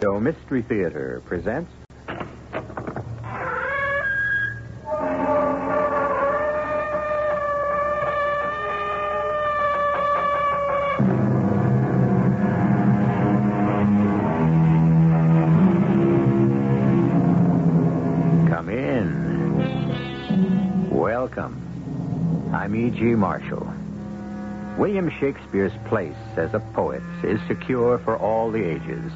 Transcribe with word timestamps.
So 0.00 0.18
Mystery 0.18 0.62
Theater 0.62 1.22
presents. 1.24 1.70
Come 18.48 18.68
in. 18.68 20.90
Welcome. 20.90 22.50
I'm 22.52 22.74
E.G. 22.74 23.00
Marshall. 23.14 23.72
William 24.76 25.08
Shakespeare's 25.20 25.72
place 25.88 26.16
as 26.36 26.52
a 26.52 26.60
poet 26.74 27.02
is 27.22 27.40
secure 27.46 27.98
for 27.98 28.18
all 28.18 28.50
the 28.50 28.62
ages. 28.62 29.10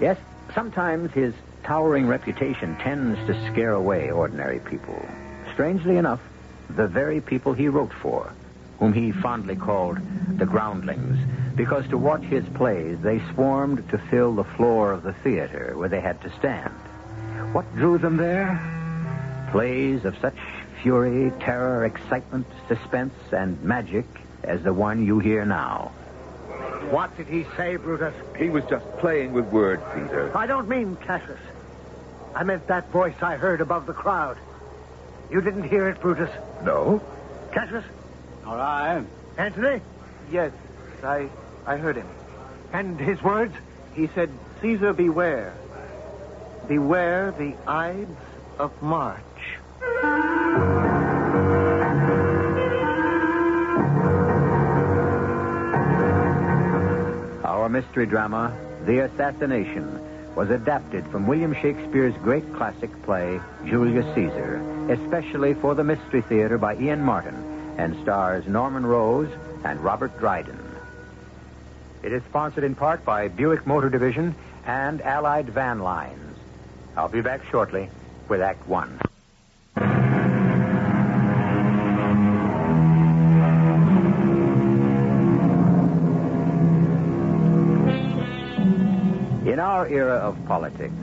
Yes, 0.00 0.16
sometimes 0.54 1.12
his 1.12 1.34
towering 1.64 2.06
reputation 2.06 2.76
tends 2.76 3.18
to 3.26 3.50
scare 3.52 3.72
away 3.72 4.10
ordinary 4.10 4.60
people. 4.60 5.00
Strangely 5.52 5.96
enough, 5.96 6.20
the 6.70 6.86
very 6.86 7.20
people 7.20 7.52
he 7.52 7.68
wrote 7.68 7.92
for, 7.92 8.32
whom 8.78 8.92
he 8.92 9.10
fondly 9.10 9.56
called 9.56 9.98
the 10.38 10.46
groundlings, 10.46 11.18
because 11.56 11.88
to 11.88 11.98
watch 11.98 12.22
his 12.22 12.44
plays 12.54 12.96
they 13.02 13.20
swarmed 13.34 13.88
to 13.90 13.98
fill 14.10 14.34
the 14.34 14.44
floor 14.44 14.92
of 14.92 15.02
the 15.02 15.14
theater 15.24 15.76
where 15.76 15.88
they 15.88 16.00
had 16.00 16.20
to 16.22 16.32
stand. 16.38 16.72
What 17.52 17.74
drew 17.74 17.98
them 17.98 18.16
there? 18.16 18.60
Plays 19.50 20.04
of 20.04 20.16
such 20.18 20.36
fury, 20.82 21.32
terror, 21.40 21.84
excitement, 21.84 22.46
suspense, 22.68 23.14
and 23.32 23.60
magic 23.62 24.06
as 24.44 24.62
the 24.62 24.72
one 24.72 25.04
you 25.04 25.18
hear 25.18 25.44
now. 25.44 25.90
What 26.90 27.16
did 27.16 27.26
he 27.26 27.44
say, 27.56 27.76
Brutus? 27.76 28.14
He 28.36 28.48
was 28.48 28.64
just 28.64 28.84
playing 28.98 29.32
with 29.32 29.46
words, 29.46 29.82
Caesar. 29.94 30.32
I 30.34 30.46
don't 30.46 30.68
mean 30.68 30.96
Cassius. 30.96 31.38
I 32.34 32.44
meant 32.44 32.66
that 32.68 32.90
voice 32.90 33.14
I 33.20 33.36
heard 33.36 33.60
above 33.60 33.86
the 33.86 33.92
crowd. 33.92 34.38
You 35.30 35.40
didn't 35.40 35.64
hear 35.64 35.88
it, 35.88 36.00
Brutus. 36.00 36.30
No? 36.64 37.02
Cassius? 37.52 37.84
All 38.46 38.56
right. 38.56 39.04
Antony? 39.36 39.80
Yes, 40.30 40.52
I 41.02 41.28
I 41.66 41.76
heard 41.76 41.96
him. 41.96 42.08
And 42.72 42.98
his 42.98 43.22
words? 43.22 43.54
He 43.94 44.08
said, 44.14 44.30
Caesar, 44.62 44.92
beware. 44.92 45.54
Beware 46.66 47.32
the 47.32 47.54
Ides 47.66 48.16
of 48.58 48.70
March. 48.82 49.22
Our 57.68 57.82
mystery 57.82 58.06
drama, 58.06 58.56
The 58.86 59.00
Assassination, 59.00 60.34
was 60.34 60.48
adapted 60.48 61.06
from 61.08 61.26
William 61.26 61.52
Shakespeare's 61.52 62.14
great 62.22 62.54
classic 62.54 62.90
play, 63.02 63.42
Julius 63.66 64.06
Caesar, 64.14 64.56
especially 64.88 65.52
for 65.52 65.74
the 65.74 65.84
Mystery 65.84 66.22
Theater 66.22 66.56
by 66.56 66.76
Ian 66.76 67.02
Martin, 67.02 67.74
and 67.76 67.94
stars 68.00 68.46
Norman 68.46 68.86
Rose 68.86 69.28
and 69.64 69.84
Robert 69.84 70.18
Dryden. 70.18 70.58
It 72.02 72.10
is 72.10 72.22
sponsored 72.30 72.64
in 72.64 72.74
part 72.74 73.04
by 73.04 73.28
Buick 73.28 73.66
Motor 73.66 73.90
Division 73.90 74.34
and 74.64 75.02
Allied 75.02 75.50
Van 75.50 75.80
Lines. 75.80 76.38
I'll 76.96 77.10
be 77.10 77.20
back 77.20 77.44
shortly 77.50 77.90
with 78.30 78.40
Act 78.40 78.66
One. 78.66 78.98
Era 89.88 90.14
of 90.14 90.36
politics, 90.46 90.94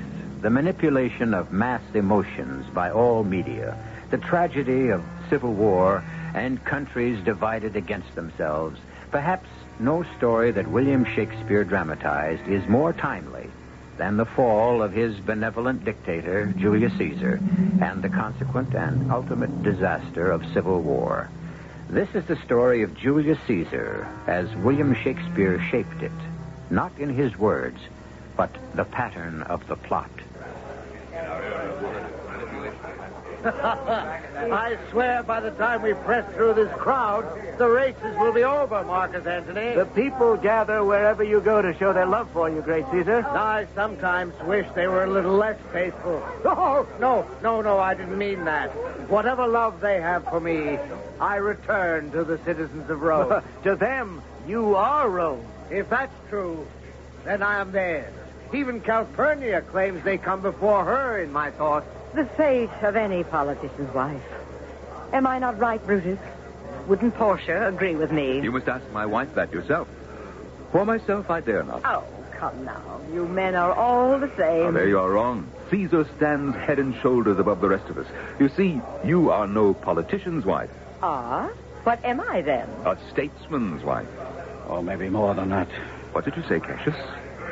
the 0.42 0.50
manipulation 0.50 1.34
of 1.34 1.52
mass 1.52 1.82
emotions 1.94 2.66
by 2.74 2.92
all 2.92 3.24
media, 3.24 3.78
the 4.12 4.18
tragedy 4.18 4.90
of 4.90 5.04
civil 5.30 5.54
war, 5.54 6.04
and 6.34 6.64
countries 6.66 7.24
divided 7.24 7.76
against 7.76 8.14
themselves, 8.16 8.80
perhaps 9.12 9.48
no 9.80 10.04
story 10.18 10.52
that 10.52 10.68
William 10.68 11.06
Shakespeare 11.06 11.64
dramatized 11.64 12.48
is 12.48 12.68
more 12.68 12.94
timely 12.94 13.50
than 13.98 14.18
the 14.18 14.26
fall 14.26 14.82
of 14.82 14.92
his 14.92 15.18
benevolent 15.20 15.86
dictator, 15.86 16.54
Julius 16.58 16.94
Caesar, 16.98 17.40
and 17.82 18.02
the 18.02 18.10
consequent 18.10 18.74
and 18.74 19.12
ultimate 19.12 19.64
disaster 19.64 20.32
of 20.32 20.46
civil 20.54 20.82
war. 20.82 21.30
This 21.90 22.10
is 22.14 22.26
the 22.26 22.36
story 22.44 22.84
of 22.84 22.96
Julius 22.96 23.38
Caesar 23.48 24.08
as 24.28 24.54
William 24.58 24.94
Shakespeare 24.96 25.62
shaped 25.72 26.02
it, 26.02 26.12
not 26.70 26.92
in 26.98 27.10
his 27.10 27.38
words, 27.38 27.80
but 28.36 28.50
the 28.76 28.86
pattern 28.86 29.42
of 29.44 29.66
the 29.68 29.76
plot. 29.76 30.10
I 33.46 34.76
swear 34.90 35.22
by 35.22 35.40
the 35.40 35.52
time 35.52 35.84
we 35.84 35.94
press 35.94 36.26
through 36.34 36.56
this 36.56 36.72
crowd, 36.78 37.26
the 37.60 37.68
races 37.68 38.18
will 38.18 38.34
be 38.34 38.44
over, 38.44 38.84
Marcus 38.84 39.26
Antony. 39.28 39.76
The 39.76 39.86
people 39.86 40.36
gather 40.36 40.84
wherever 40.84 41.24
you 41.24 41.42
go 41.42 41.62
to 41.62 41.78
show 41.78 41.94
their 41.94 42.08
love 42.08 42.28
for 42.32 42.50
you, 42.50 42.62
great 42.62 42.86
Caesar. 42.92 43.24
I 43.24 43.68
sometimes 43.76 44.34
wish 44.46 44.66
they 44.74 44.88
were 44.88 45.04
a 45.04 45.10
little 45.10 45.36
less 45.36 45.60
faithful. 45.72 46.24
Oh, 46.44 46.88
no, 47.00 47.28
no, 47.44 47.62
no, 47.62 47.78
I 47.78 47.94
didn't 47.94 48.18
mean 48.18 48.46
that. 48.46 48.70
Whatever 49.12 49.46
love 49.46 49.80
they 49.80 50.02
have 50.02 50.24
for 50.24 50.40
me, 50.40 50.80
I 51.20 51.36
return 51.36 52.12
to 52.14 52.24
the 52.24 52.40
citizens 52.40 52.90
of 52.90 53.00
Rome. 53.04 53.44
to 53.64 53.76
them, 53.76 54.24
you 54.48 54.76
are 54.76 55.08
Rome. 55.08 55.46
if 55.70 55.88
that's 55.90 56.14
true, 56.30 56.66
then 57.26 57.44
I 57.44 57.62
am 57.62 57.72
theirs. 57.72 58.12
Even 58.56 58.80
Calpurnia 58.80 59.62
claims 59.62 60.04
they 60.04 60.18
come 60.18 60.42
before 60.42 60.86
her 60.86 61.20
in 61.22 61.32
my 61.32 61.52
thoughts. 61.52 61.86
The 62.14 62.26
fate 62.26 62.70
of 62.82 62.96
any 62.96 63.24
politician's 63.26 63.94
wife. 63.94 64.22
Am 65.12 65.28
I 65.28 65.40
not 65.40 65.60
right, 65.60 65.86
Brutus? 65.86 66.20
Wouldn't 66.88 67.16
Portia 67.16 67.68
agree 67.68 67.96
with 67.96 68.12
me? 68.12 68.40
You 68.42 68.52
must 68.54 68.68
ask 68.70 68.90
my 68.92 69.06
wife 69.06 69.36
that 69.36 69.52
yourself. 69.52 69.88
For 70.72 70.86
myself, 70.86 71.30
I 71.30 71.42
dare 71.42 71.64
not. 71.64 71.82
Oh, 71.84 72.04
come 72.32 72.64
now. 72.64 73.02
You 73.14 73.28
men 73.28 73.56
are 73.56 73.74
all 73.74 74.18
the 74.20 74.30
same. 74.38 74.68
Oh, 74.68 74.72
there 74.72 74.88
you 74.88 75.00
are 75.00 75.10
wrong. 75.12 75.50
Caesar 75.72 76.08
stands 76.16 76.56
head 76.56 76.80
and 76.80 76.96
shoulders 77.02 77.40
above 77.40 77.60
the 77.60 77.68
rest 77.68 77.90
of 77.90 77.98
us. 77.98 78.08
You 78.40 78.50
see, 78.50 78.80
you 79.04 79.32
are 79.32 79.48
no 79.48 79.74
politician's 79.74 80.46
wife, 80.46 80.70
Ah? 81.02 81.50
What 81.84 82.04
am 82.06 82.22
I 82.22 82.42
then? 82.42 82.68
a 82.86 82.98
statesman's 83.12 83.84
wife. 83.84 84.08
Or 84.68 84.82
maybe 84.82 85.10
more 85.10 85.34
than 85.36 85.50
that. 85.50 85.68
What 86.14 86.24
did 86.26 86.36
you 86.38 86.44
say, 86.48 86.60
Cassius? 86.60 86.96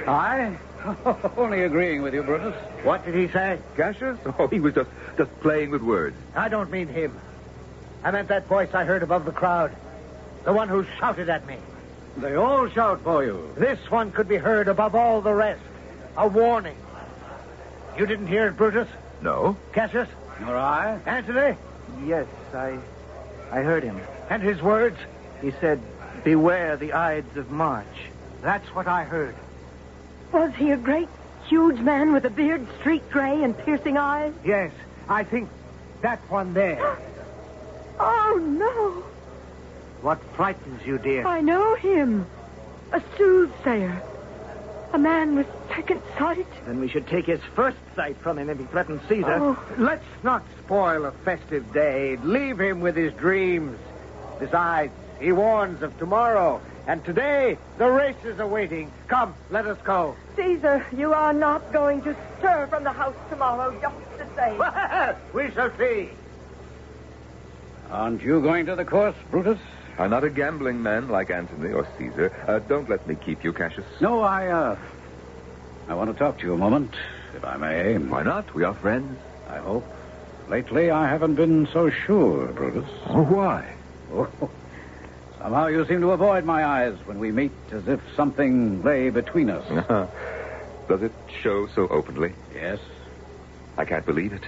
I? 0.08 0.58
Only 1.38 1.64
agreeing 1.64 2.02
with 2.02 2.14
you, 2.14 2.24
Brutus. 2.24 2.56
What 2.84 3.06
did 3.06 3.16
he 3.16 3.28
say? 3.28 3.60
Cassius? 3.76 4.18
Oh, 4.40 4.48
he 4.48 4.60
was 4.60 4.74
just, 4.74 4.90
just 5.18 5.40
playing 5.42 5.72
with 5.72 5.82
words. 5.82 6.18
I 6.36 6.50
don't 6.50 6.70
mean 6.72 6.88
him. 6.88 7.18
I 8.04 8.12
meant 8.12 8.28
that 8.30 8.48
voice 8.48 8.74
I 8.74 8.84
heard 8.84 9.04
above 9.04 9.26
the 9.26 9.32
crowd. 9.32 9.76
The 10.44 10.52
one 10.54 10.68
who 10.68 10.86
shouted 11.00 11.30
at 11.30 11.48
me. 11.48 11.58
They 12.18 12.36
all 12.36 12.68
shout 12.70 13.02
for 13.02 13.24
you. 13.24 13.54
This 13.58 13.80
one 13.90 14.12
could 14.12 14.28
be 14.28 14.36
heard 14.36 14.68
above 14.68 14.94
all 14.94 15.22
the 15.22 15.34
rest. 15.34 15.62
A 16.18 16.28
warning. 16.28 16.76
You 17.98 18.06
didn't 18.06 18.28
hear 18.28 18.48
it, 18.48 18.58
Brutus? 18.58 18.90
No? 19.22 19.56
Cassius? 19.72 20.10
Nor 20.42 20.58
I? 20.58 21.00
Antony? 21.06 21.58
Yes, 22.06 22.28
I 22.54 22.78
I 23.54 23.62
heard 23.62 23.84
him. 23.84 24.02
And 24.32 24.42
his 24.42 24.62
words? 24.64 24.98
He 25.40 25.52
said, 25.62 25.80
Beware 26.24 26.76
the 26.76 26.94
Ides 26.94 27.38
of 27.38 27.52
March. 27.52 27.86
That's 28.42 28.68
what 28.74 28.88
I 28.88 29.04
heard. 29.04 29.36
Was 30.34 30.52
he 30.56 30.72
a 30.72 30.78
great, 30.78 31.08
huge 31.48 31.80
man 31.80 32.12
with 32.12 32.26
a 32.26 32.30
beard 32.30 32.66
streaked 32.80 33.12
gray 33.12 33.44
and 33.44 33.56
piercing 33.58 33.98
eyes? 33.98 34.34
Yes, 34.44 34.72
I 35.08 35.24
think 35.24 35.50
that 36.02 36.20
one 36.30 36.54
there. 36.54 36.98
Oh, 38.00 38.42
no. 38.42 39.04
What 40.02 40.20
frightens 40.36 40.84
you, 40.84 40.98
dear? 40.98 41.26
I 41.28 41.42
know 41.42 41.76
him. 41.76 42.26
A 42.92 43.02
soothsayer. 43.16 44.02
A 44.94 44.98
man 44.98 45.36
with 45.36 45.48
second 45.70 46.02
sight. 46.18 46.48
Then 46.66 46.80
we 46.80 46.90
should 46.90 47.08
take 47.08 47.28
his 47.28 47.40
first 47.56 47.78
sight 47.96 48.18
from 48.18 48.40
him 48.40 48.50
if 48.50 48.58
he 48.58 48.66
threatens 48.66 49.02
Caesar. 49.08 49.38
Oh, 49.40 49.64
Let's 49.78 50.04
not 50.24 50.44
spoil 50.66 51.06
a 51.06 51.12
festive 51.12 51.72
day. 51.72 52.18
Leave 52.24 52.60
him 52.60 52.82
with 52.82 52.96
his 52.96 53.14
dreams. 53.14 53.78
Besides, 54.40 54.92
he 55.20 55.32
warns 55.32 55.84
of 55.84 55.98
tomorrow. 56.00 56.60
And 56.86 57.04
today, 57.06 57.58
the 57.78 57.90
races 57.90 58.40
are 58.40 58.48
waiting. 58.48 58.92
Come, 59.08 59.34
let 59.50 59.66
us 59.66 59.78
go. 59.84 60.16
Caesar, 60.36 60.86
you 60.96 61.14
are 61.14 61.34
not 61.34 61.72
going 61.72 62.02
to 62.02 62.16
stir 62.38 62.68
from 62.68 62.84
the 62.84 62.92
house 62.92 63.16
tomorrow, 63.30 63.72
just 63.80 63.96
the 64.18 64.28
same. 64.36 65.16
we 65.34 65.52
shall 65.54 65.72
see. 65.78 66.10
Aren't 67.90 68.22
you 68.22 68.42
going 68.42 68.66
to 68.66 68.76
the 68.76 68.84
course, 68.84 69.16
Brutus? 69.32 69.60
I'm 69.98 70.10
not 70.10 70.24
a 70.24 70.30
gambling 70.30 70.82
man 70.82 71.08
like 71.08 71.30
Antony 71.30 71.72
or 71.72 71.88
Caesar. 71.98 72.34
Uh, 72.48 72.60
don't 72.60 72.90
let 72.90 73.08
me 73.08 73.16
keep 73.16 73.44
you, 73.44 73.54
Cassius. 73.54 73.86
No, 74.02 74.22
I, 74.22 74.48
uh. 74.48 74.78
I 75.88 75.94
want 75.94 76.12
to 76.12 76.18
talk 76.18 76.40
to 76.40 76.46
you 76.46 76.54
a 76.54 76.58
moment, 76.58 76.94
if 77.36 77.46
I 77.46 77.56
may. 77.58 77.98
Why 77.98 78.24
not? 78.24 78.54
We 78.54 78.64
are 78.64 78.74
friends. 78.74 79.18
I 79.48 79.60
hope. 79.60 79.86
Lately, 80.50 80.92
I 80.92 81.08
haven't 81.08 81.36
been 81.36 81.68
so 81.72 81.90
sure, 81.90 82.48
Brutus. 82.48 82.90
Oh, 83.08 83.24
why? 83.24 83.74
Oh, 84.16 84.50
somehow 85.44 85.68
you 85.68 85.86
seem 85.86 86.00
to 86.00 86.12
avoid 86.12 86.46
my 86.46 86.66
eyes 86.66 86.96
when 87.06 87.20
we 87.20 87.30
meet 87.30 87.52
as 87.72 87.86
if 87.88 88.00
something 88.16 88.82
lay 88.82 89.10
between 89.10 89.50
us. 89.50 89.68
Does 90.88 91.04
it 91.04 91.12
show 91.42 91.68
so 91.68 91.88
openly? 91.90 92.34
Yes. 92.56 92.80
I 93.78 93.84
can't 93.84 94.06
believe 94.06 94.32
it. 94.32 94.44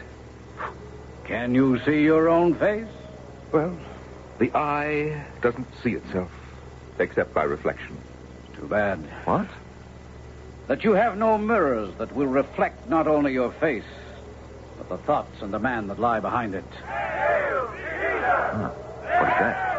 Can 1.26 1.54
you 1.54 1.80
see 1.84 2.02
your 2.02 2.30
own 2.30 2.56
face? 2.56 2.88
Well, 3.52 3.78
the 4.40 4.56
eye 4.56 5.26
doesn't 5.42 5.68
see 5.84 5.94
itself, 5.94 6.32
except 6.98 7.34
by 7.34 7.44
reflection. 7.44 7.98
Too 8.56 8.68
bad. 8.68 9.00
What? 9.26 9.48
That 10.68 10.84
you 10.84 10.94
have 10.94 11.18
no 11.18 11.38
mirrors 11.38 11.94
that 11.98 12.16
will 12.16 12.28
reflect 12.28 12.88
not 12.90 13.08
only 13.08 13.34
your 13.34 13.52
face, 13.54 13.84
but 14.78 14.88
the 14.90 14.98
thoughts 15.06 15.42
and 15.42 15.54
the 15.54 15.60
man 15.60 15.88
that 15.88 16.00
lie 16.00 16.22
behind 16.22 16.56
it. 16.56 16.64
Huh. 16.86 18.70
What 18.70 19.30
is 19.30 19.40
that? 19.40 19.75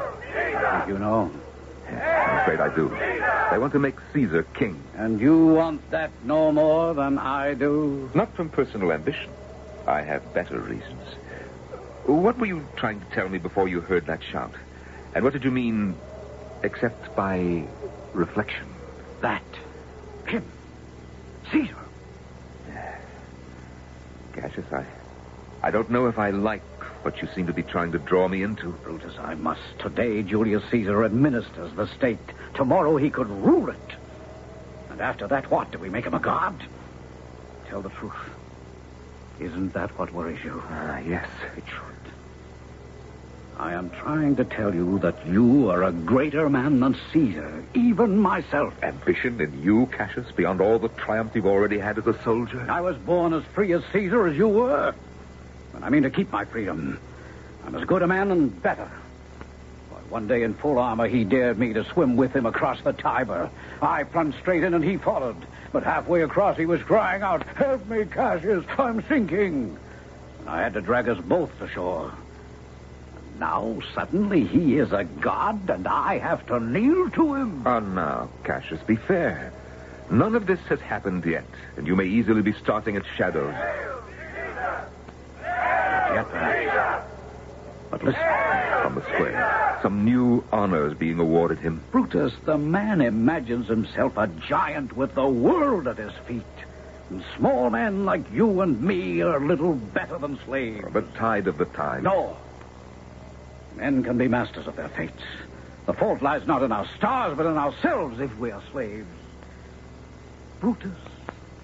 You 0.86 0.98
know. 0.98 1.30
I'm 1.88 2.38
afraid 2.38 2.60
I 2.60 2.74
do. 2.74 2.88
They 3.50 3.58
want 3.58 3.72
to 3.74 3.78
make 3.78 3.96
Caesar 4.12 4.42
king. 4.54 4.82
And 4.96 5.20
you 5.20 5.46
want 5.46 5.88
that 5.90 6.10
no 6.24 6.50
more 6.50 6.94
than 6.94 7.18
I 7.18 7.54
do? 7.54 8.10
Not 8.14 8.34
from 8.34 8.50
personal 8.50 8.92
ambition. 8.92 9.30
I 9.86 10.02
have 10.02 10.34
better 10.34 10.58
reasons. 10.58 11.02
What 12.06 12.38
were 12.38 12.46
you 12.46 12.66
trying 12.76 13.00
to 13.00 13.06
tell 13.06 13.28
me 13.28 13.38
before 13.38 13.68
you 13.68 13.80
heard 13.80 14.06
that 14.06 14.20
shout? 14.22 14.52
And 15.14 15.24
what 15.24 15.32
did 15.32 15.44
you 15.44 15.50
mean, 15.50 15.96
except 16.62 17.14
by 17.14 17.64
reflection? 18.12 18.66
That. 19.20 19.42
Him. 20.26 20.44
Caesar. 21.52 21.76
Cassius, 24.34 24.66
I, 24.72 24.84
I 25.62 25.70
don't 25.70 25.90
know 25.90 26.08
if 26.08 26.18
I 26.18 26.30
like 26.30 26.62
what 27.06 27.22
you 27.22 27.28
seem 27.36 27.46
to 27.46 27.52
be 27.52 27.62
trying 27.62 27.92
to 27.92 28.00
draw 28.00 28.26
me 28.26 28.42
into. 28.42 28.72
Brutus, 28.82 29.14
I 29.20 29.36
must. 29.36 29.60
Today, 29.78 30.24
Julius 30.24 30.64
Caesar 30.72 31.04
administers 31.04 31.72
the 31.76 31.86
state. 31.86 32.18
Tomorrow, 32.54 32.96
he 32.96 33.10
could 33.10 33.28
rule 33.28 33.70
it. 33.70 33.90
And 34.90 35.00
after 35.00 35.28
that, 35.28 35.48
what? 35.48 35.70
Do 35.70 35.78
we 35.78 35.88
make 35.88 36.04
him 36.04 36.14
a 36.14 36.18
god? 36.18 36.60
Tell 37.68 37.80
the 37.80 37.90
truth. 37.90 38.12
Isn't 39.38 39.72
that 39.74 39.96
what 39.96 40.12
worries 40.12 40.42
you? 40.42 40.60
Ah, 40.68 40.98
yes. 40.98 41.28
It 41.56 41.62
should. 41.68 42.12
I 43.56 43.74
am 43.74 43.90
trying 43.90 44.34
to 44.34 44.44
tell 44.44 44.74
you 44.74 44.98
that 44.98 45.28
you 45.28 45.70
are 45.70 45.84
a 45.84 45.92
greater 45.92 46.50
man 46.50 46.80
than 46.80 46.96
Caesar, 47.12 47.62
even 47.74 48.18
myself. 48.18 48.74
Ambition 48.82 49.40
in 49.40 49.62
you, 49.62 49.86
Cassius, 49.92 50.32
beyond 50.32 50.60
all 50.60 50.80
the 50.80 50.88
triumph 50.88 51.36
you've 51.36 51.46
already 51.46 51.78
had 51.78 51.98
as 51.98 52.06
a 52.08 52.20
soldier? 52.24 52.66
I 52.68 52.80
was 52.80 52.96
born 52.96 53.32
as 53.32 53.44
free 53.54 53.72
as 53.74 53.84
Caesar 53.92 54.26
as 54.26 54.36
you 54.36 54.48
were. 54.48 54.92
I 55.86 55.88
mean 55.88 56.02
to 56.02 56.10
keep 56.10 56.32
my 56.32 56.44
freedom. 56.44 56.98
I'm 57.64 57.76
as 57.76 57.84
good 57.84 58.02
a 58.02 58.08
man 58.08 58.32
and 58.32 58.60
better. 58.60 58.90
One 60.08 60.26
day 60.26 60.42
in 60.42 60.54
full 60.54 60.80
armor, 60.80 61.06
he 61.06 61.22
dared 61.22 61.60
me 61.60 61.72
to 61.74 61.84
swim 61.84 62.16
with 62.16 62.34
him 62.34 62.44
across 62.44 62.80
the 62.82 62.92
Tiber. 62.92 63.48
I 63.80 64.02
plunged 64.02 64.36
straight 64.40 64.64
in 64.64 64.74
and 64.74 64.82
he 64.82 64.96
followed. 64.96 65.36
But 65.72 65.84
halfway 65.84 66.22
across, 66.22 66.56
he 66.56 66.66
was 66.66 66.82
crying 66.82 67.22
out, 67.22 67.46
Help 67.54 67.86
me, 67.86 68.04
Cassius, 68.04 68.64
I'm 68.78 69.06
sinking. 69.06 69.78
And 70.40 70.48
I 70.48 70.60
had 70.60 70.74
to 70.74 70.80
drag 70.80 71.08
us 71.08 71.18
both 71.20 71.56
to 71.60 71.68
shore. 71.68 72.12
And 73.16 73.40
now, 73.40 73.80
suddenly, 73.94 74.44
he 74.44 74.78
is 74.78 74.92
a 74.92 75.04
god, 75.04 75.70
and 75.70 75.86
I 75.86 76.18
have 76.18 76.44
to 76.48 76.58
kneel 76.58 77.10
to 77.10 77.34
him. 77.34 77.64
Oh, 77.64 77.78
now, 77.78 78.28
Cassius, 78.42 78.82
be 78.82 78.96
fair. 78.96 79.52
None 80.10 80.34
of 80.34 80.48
this 80.48 80.60
has 80.68 80.80
happened 80.80 81.24
yet, 81.24 81.44
and 81.76 81.86
you 81.86 81.94
may 81.94 82.06
easily 82.06 82.42
be 82.42 82.54
starting 82.54 82.96
at 82.96 83.04
shadows. 83.16 83.54
Yet, 86.16 86.30
perhaps. 86.30 87.06
But 87.90 88.02
listen. 88.02 88.22
From 88.82 88.94
the 88.94 89.02
square, 89.02 89.78
some 89.82 90.04
new 90.04 90.42
honors 90.50 90.94
being 90.94 91.18
awarded 91.18 91.58
him. 91.58 91.82
Brutus, 91.92 92.32
the 92.46 92.56
man 92.56 93.02
imagines 93.02 93.68
himself 93.68 94.16
a 94.16 94.26
giant 94.26 94.96
with 94.96 95.14
the 95.14 95.28
world 95.28 95.86
at 95.86 95.98
his 95.98 96.12
feet. 96.26 96.42
And 97.10 97.22
small 97.36 97.68
men 97.68 98.06
like 98.06 98.32
you 98.32 98.62
and 98.62 98.80
me 98.80 99.20
are 99.20 99.38
little 99.40 99.74
better 99.74 100.16
than 100.16 100.38
slaves. 100.46 100.90
The 100.90 101.02
tide 101.02 101.48
of 101.48 101.58
the 101.58 101.66
time. 101.66 102.04
No. 102.04 102.38
Men 103.76 104.02
can 104.02 104.16
be 104.16 104.26
masters 104.26 104.66
of 104.66 104.74
their 104.74 104.88
fates. 104.88 105.22
The 105.84 105.92
fault 105.92 106.22
lies 106.22 106.46
not 106.46 106.62
in 106.62 106.72
our 106.72 106.88
stars, 106.96 107.36
but 107.36 107.44
in 107.44 107.58
ourselves 107.58 108.20
if 108.20 108.34
we 108.38 108.50
are 108.50 108.62
slaves. 108.72 109.06
Brutus 110.60 110.96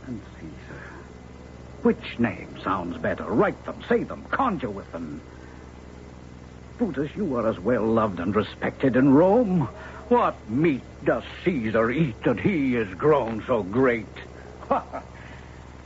and 0.06 0.20
Caesar. 0.38 0.61
Which 1.82 2.18
name 2.18 2.58
sounds 2.62 2.96
better? 2.98 3.24
Write 3.24 3.64
them, 3.64 3.82
say 3.88 4.04
them, 4.04 4.24
conjure 4.30 4.70
with 4.70 4.90
them. 4.92 5.20
Brutus, 6.78 7.10
you 7.16 7.36
are 7.36 7.48
as 7.48 7.58
well 7.58 7.84
loved 7.84 8.20
and 8.20 8.34
respected 8.34 8.96
in 8.96 9.12
Rome. 9.12 9.68
What 10.08 10.36
meat 10.48 10.82
does 11.04 11.24
Caesar 11.44 11.90
eat 11.90 12.22
that 12.24 12.38
he 12.38 12.76
is 12.76 12.92
grown 12.94 13.42
so 13.46 13.62
great? 13.62 14.06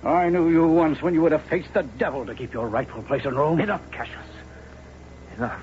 I 0.05 0.29
knew 0.29 0.49
you 0.49 0.67
once 0.69 1.03
when 1.03 1.15
you 1.15 1.23
would 1.23 1.33
have 1.33 1.43
faced 1.45 1.73
the 1.75 1.83
devil 1.83 2.27
to 2.27 2.35
keep 2.35 2.53
your 2.53 2.69
rightful 2.69 3.03
place 3.03 3.25
in 3.25 3.35
Rome. 3.35 3.61
Enough, 3.61 3.91
Cassius. 3.91 4.19
Enough. 5.37 5.61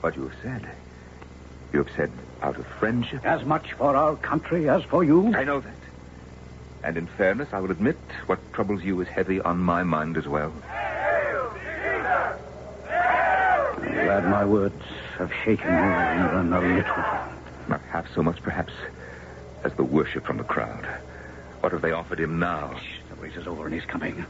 What 0.00 0.16
you 0.16 0.28
have 0.28 0.38
said. 0.42 0.68
You 1.72 1.84
have 1.84 1.94
said 1.96 2.10
out 2.42 2.56
of 2.56 2.66
friendship. 2.66 3.24
As 3.24 3.44
much 3.44 3.72
for 3.74 3.94
our 3.94 4.16
country 4.16 4.68
as 4.68 4.82
for 4.84 5.04
you. 5.04 5.34
I 5.34 5.44
know 5.44 5.60
that. 5.60 5.72
And 6.86 6.96
in 6.96 7.08
fairness, 7.08 7.48
I 7.50 7.58
will 7.58 7.72
admit 7.72 7.98
what 8.26 8.38
troubles 8.52 8.84
you 8.84 9.00
is 9.00 9.08
heavy 9.08 9.40
on 9.40 9.58
my 9.58 9.82
mind 9.82 10.16
as 10.16 10.28
well. 10.28 10.52
I'm 12.88 14.04
glad 14.04 14.30
my 14.30 14.44
words 14.44 14.80
have 15.18 15.32
shaken 15.44 15.66
you 15.66 15.80
even 15.80 16.52
a 16.52 16.60
little. 16.60 17.04
Not 17.68 17.80
half 17.90 18.06
so 18.14 18.22
much, 18.22 18.40
perhaps, 18.40 18.72
as 19.64 19.74
the 19.74 19.82
worship 19.82 20.24
from 20.24 20.36
the 20.36 20.44
crowd. 20.44 20.86
What 21.58 21.72
have 21.72 21.82
they 21.82 21.90
offered 21.90 22.20
him 22.20 22.38
now? 22.38 22.78
Shh, 22.78 23.00
the 23.10 23.16
race 23.16 23.34
is 23.34 23.48
over 23.48 23.64
and 23.64 23.74
he's 23.74 23.84
coming. 23.84 24.24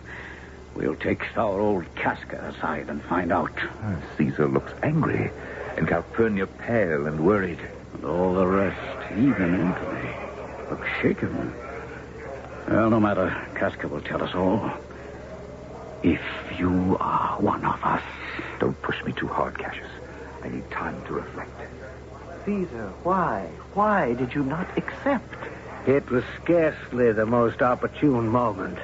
We'll 0.74 0.96
take 0.96 1.36
our 1.36 1.60
old 1.60 1.84
Casca 1.94 2.54
aside 2.56 2.88
and 2.88 3.02
find 3.02 3.32
out. 3.32 3.52
Ah, 3.82 3.96
Caesar 4.16 4.48
looks 4.48 4.72
angry, 4.82 5.30
and 5.76 5.86
Calpurnia 5.86 6.46
pale 6.46 7.06
and 7.06 7.22
worried. 7.26 7.60
And 7.92 8.06
all 8.06 8.32
the 8.32 8.46
rest, 8.46 9.12
even 9.12 9.54
Antony, 9.56 10.14
look 10.70 10.86
shaken. 11.02 11.52
Well, 12.68 12.90
no 12.90 12.98
matter. 12.98 13.34
Casca 13.54 13.86
will 13.88 14.00
tell 14.00 14.22
us 14.22 14.34
all. 14.34 14.70
If 16.02 16.20
you 16.58 16.96
are 17.00 17.40
one 17.40 17.64
of 17.64 17.82
us. 17.84 18.02
Don't 18.58 18.80
push 18.82 19.02
me 19.04 19.12
too 19.12 19.28
hard, 19.28 19.58
Cassius. 19.58 19.90
I 20.42 20.48
need 20.48 20.70
time 20.70 21.04
to 21.06 21.14
reflect. 21.14 21.50
Caesar, 22.44 22.92
why? 23.02 23.48
Why 23.74 24.14
did 24.14 24.34
you 24.34 24.42
not 24.44 24.76
accept? 24.76 25.34
It 25.86 26.10
was 26.10 26.24
scarcely 26.42 27.12
the 27.12 27.26
most 27.26 27.62
opportune 27.62 28.28
moment. 28.28 28.78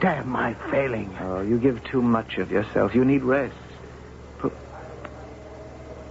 Damn 0.00 0.28
my 0.28 0.54
failing. 0.70 1.16
Oh, 1.20 1.42
you 1.42 1.58
give 1.58 1.82
too 1.84 2.02
much 2.02 2.38
of 2.38 2.50
yourself. 2.50 2.94
You 2.94 3.04
need 3.04 3.22
rest. 3.22 3.54
But... 4.40 4.52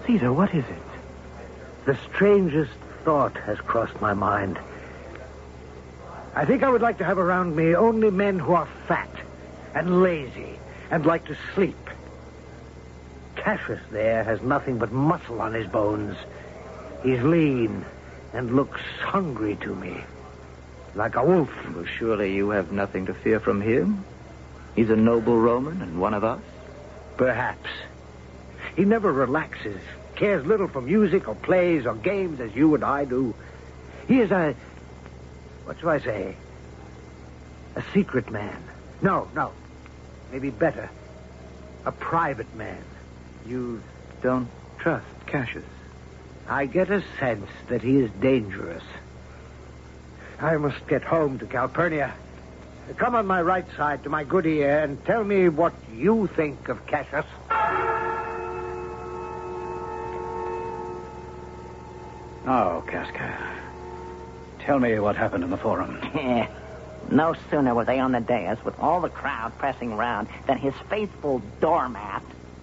Caesar, 0.05 0.31
what 0.31 0.53
is 0.53 0.63
it? 0.65 1.85
The 1.85 1.97
strangest 2.13 2.71
thought 3.03 3.35
has 3.37 3.59
crossed 3.59 3.99
my 3.99 4.13
mind. 4.13 4.59
I 6.35 6.45
think 6.45 6.63
I 6.63 6.69
would 6.69 6.81
like 6.81 6.99
to 6.99 7.05
have 7.05 7.17
around 7.17 7.55
me 7.55 7.75
only 7.75 8.11
men 8.11 8.39
who 8.39 8.53
are 8.53 8.67
fat 8.87 9.09
and 9.73 10.01
lazy 10.01 10.59
and 10.91 11.05
like 11.05 11.25
to 11.25 11.37
sleep. 11.53 11.77
Cassius 13.35 13.81
there 13.91 14.23
has 14.23 14.41
nothing 14.41 14.77
but 14.77 14.91
muscle 14.91 15.41
on 15.41 15.53
his 15.53 15.67
bones. 15.67 16.17
He's 17.03 17.21
lean 17.21 17.85
and 18.33 18.55
looks 18.55 18.81
hungry 19.01 19.57
to 19.61 19.73
me. 19.73 20.03
Like 20.95 21.15
a 21.15 21.23
wolf. 21.23 21.49
Well, 21.73 21.85
surely 21.85 22.35
you 22.35 22.49
have 22.49 22.71
nothing 22.71 23.05
to 23.07 23.13
fear 23.13 23.39
from 23.39 23.61
him. 23.61 24.03
He's 24.75 24.89
a 24.89 24.95
noble 24.95 25.39
Roman 25.39 25.81
and 25.81 25.99
one 25.99 26.13
of 26.13 26.23
us. 26.23 26.41
Perhaps. 27.17 27.69
He 28.75 28.85
never 28.85 29.11
relaxes, 29.11 29.79
cares 30.15 30.45
little 30.45 30.67
for 30.67 30.81
music 30.81 31.27
or 31.27 31.35
plays 31.35 31.85
or 31.85 31.95
games 31.95 32.39
as 32.39 32.55
you 32.55 32.75
and 32.75 32.83
I 32.83 33.05
do. 33.05 33.33
He 34.07 34.21
is 34.21 34.31
a. 34.31 34.55
What 35.69 35.79
shall 35.79 35.89
I 35.89 35.99
say? 35.99 36.35
A 37.75 37.83
secret 37.93 38.31
man. 38.31 38.57
No, 39.03 39.27
no. 39.35 39.51
Maybe 40.31 40.49
better. 40.49 40.89
A 41.85 41.91
private 41.91 42.51
man. 42.55 42.83
You 43.45 43.79
don't 44.23 44.49
trust 44.79 45.05
Cassius. 45.27 45.63
I 46.47 46.65
get 46.65 46.89
a 46.89 47.03
sense 47.19 47.51
that 47.67 47.83
he 47.83 47.97
is 47.97 48.09
dangerous. 48.19 48.81
I 50.39 50.57
must 50.57 50.87
get 50.87 51.03
home 51.03 51.37
to 51.37 51.45
Calpurnia. 51.45 52.15
Come 52.97 53.13
on 53.13 53.27
my 53.27 53.43
right 53.43 53.67
side 53.77 54.01
to 54.05 54.09
my 54.09 54.23
good 54.23 54.47
ear 54.47 54.79
and 54.79 55.05
tell 55.05 55.23
me 55.23 55.49
what 55.49 55.73
you 55.93 56.25
think 56.35 56.67
of 56.69 56.83
Cassius. 56.87 57.27
Now, 62.43 62.83
Casca, 62.87 63.58
tell 64.69 64.77
me 64.77 64.99
what 64.99 65.15
happened 65.15 65.43
in 65.43 65.49
the 65.49 65.57
forum. 65.57 65.99
no 67.11 67.35
sooner 67.49 67.73
were 67.73 67.85
they 67.85 67.97
on 67.97 68.11
the 68.11 68.19
dais 68.19 68.63
with 68.63 68.77
all 68.77 69.01
the 69.01 69.09
crowd 69.09 69.51
pressing 69.57 69.91
around 69.91 70.27
than 70.45 70.59
his 70.59 70.75
faithful 70.91 71.41
doormat, 71.59 72.21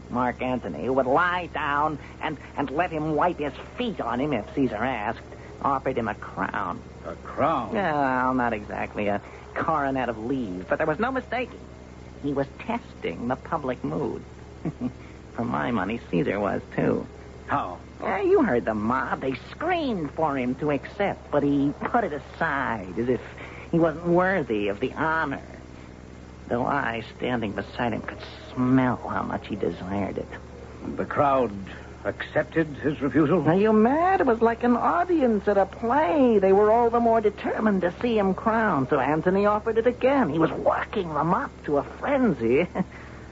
Mark 0.09 0.41
Antony, 0.41 0.85
who 0.85 0.93
would 0.93 1.07
lie 1.07 1.47
down 1.53 1.99
and, 2.23 2.39
and 2.57 2.71
let 2.71 2.93
him 2.93 3.17
wipe 3.17 3.41
his 3.41 3.53
feet 3.77 4.01
on 4.01 4.21
him 4.21 4.33
if 4.33 4.45
Caesar 4.55 4.77
asked, 4.77 5.19
offered 5.63 5.99
him 5.99 6.07
a 6.07 6.15
crown. 6.15 6.81
A 7.07 7.17
crown? 7.17 7.75
Well, 7.75 8.35
not 8.35 8.53
exactly 8.53 9.09
a 9.09 9.21
coronet 9.55 10.09
of 10.09 10.17
leaves, 10.17 10.65
but 10.69 10.79
there 10.79 10.87
was 10.87 11.01
no 11.01 11.11
mistaking. 11.11 11.59
He 12.23 12.33
was 12.33 12.47
testing 12.61 13.27
the 13.27 13.35
public 13.35 13.83
mood. 13.83 14.23
for 15.35 15.45
my 15.45 15.73
money, 15.73 16.01
Caesar 16.13 16.39
was, 16.39 16.63
too. 16.77 17.05
How? 17.47 17.79
Yeah, 18.01 18.23
you 18.23 18.43
heard 18.43 18.65
the 18.65 18.75
mob. 18.75 19.21
They 19.21 19.35
screamed 19.51 20.11
for 20.13 20.37
him 20.37 20.55
to 20.57 20.71
accept, 20.71 21.31
but 21.31 21.43
he 21.43 21.73
put 21.93 22.05
it 22.05 22.13
aside 22.13 22.95
as 22.99 23.09
if 23.09 23.21
he 23.71 23.79
wasn't 23.79 24.07
worthy 24.07 24.69
of 24.69 24.81
the 24.81 24.93
honor. 24.93 25.43
Though 26.49 26.65
I, 26.65 27.05
standing 27.17 27.53
beside 27.53 27.93
him, 27.93 28.03
could 28.03 28.21
smell 28.55 28.97
how 29.09 29.23
much 29.23 29.49
he 29.49 29.57
desired 29.57 30.19
it. 30.19 30.29
The 30.97 31.05
crowd 31.05 31.51
accepted 32.07 32.69
his 32.77 33.01
refusal? 33.01 33.47
Are 33.49 33.57
you 33.57 33.73
mad? 33.73 34.21
It 34.21 34.27
was 34.27 34.41
like 34.41 34.63
an 34.63 34.77
audience 34.77 35.49
at 35.49 35.59
a 35.59 35.67
play. 35.67 36.39
They 36.39 36.53
were 36.53 36.71
all 36.71 36.89
the 36.89 37.01
more 37.01 37.21
determined 37.21 37.83
to 37.83 37.93
see 38.01 38.17
him 38.17 38.35
crowned, 38.35 38.89
so 38.91 39.01
Antony 39.01 39.45
offered 39.47 39.79
it 39.79 39.87
again. 39.87 40.31
He 40.31 40.39
was 40.39 40.53
working 40.53 41.13
them 41.13 41.35
up 41.35 41.51
to 41.65 41.79
a 41.79 41.83
frenzy. 41.83 42.69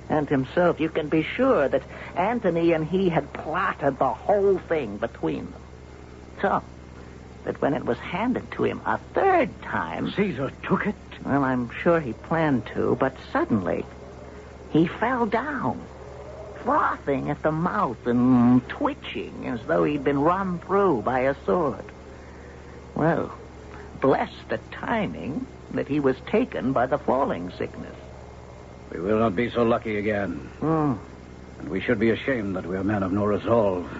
and 0.08 0.28
himself, 0.28 0.80
you 0.80 0.88
can 0.88 1.08
be 1.08 1.22
sure 1.22 1.68
that 1.68 1.82
Antony 2.16 2.72
and 2.72 2.86
he 2.86 3.08
had 3.08 3.32
plotted 3.32 3.98
the 3.98 4.12
whole 4.12 4.58
thing 4.58 4.96
between 4.98 5.50
them. 5.50 5.62
So 6.42 6.62
that 7.44 7.60
when 7.60 7.74
it 7.74 7.84
was 7.84 7.98
handed 7.98 8.50
to 8.52 8.64
him 8.64 8.80
a 8.86 8.98
third 9.14 9.50
time. 9.62 10.10
Caesar 10.12 10.50
took 10.62 10.86
it? 10.86 10.94
Well, 11.24 11.44
I'm 11.44 11.70
sure 11.82 12.00
he 12.00 12.12
planned 12.12 12.66
to, 12.74 12.96
but 12.98 13.16
suddenly 13.32 13.84
he 14.70 14.86
fell 14.86 15.26
down, 15.26 15.86
frothing 16.62 17.30
at 17.30 17.42
the 17.42 17.52
mouth 17.52 18.06
and 18.06 18.66
twitching 18.68 19.46
as 19.46 19.60
though 19.66 19.84
he'd 19.84 20.04
been 20.04 20.20
run 20.20 20.58
through 20.60 21.02
by 21.02 21.20
a 21.20 21.36
sword. 21.44 21.84
Well, 22.94 23.32
bless 24.00 24.32
the 24.48 24.58
timing 24.72 25.46
that 25.72 25.88
he 25.88 26.00
was 26.00 26.16
taken 26.30 26.72
by 26.72 26.86
the 26.86 26.98
falling 26.98 27.52
sickness. 27.58 27.96
We 28.94 29.00
will 29.00 29.18
not 29.18 29.34
be 29.34 29.50
so 29.50 29.64
lucky 29.64 29.98
again. 29.98 30.36
Hmm. 30.60 30.94
And 31.58 31.68
we 31.68 31.80
should 31.80 31.98
be 31.98 32.10
ashamed 32.10 32.54
that 32.54 32.64
we 32.64 32.76
are 32.76 32.84
men 32.84 33.02
of 33.02 33.12
no 33.12 33.24
resolve. 33.24 33.90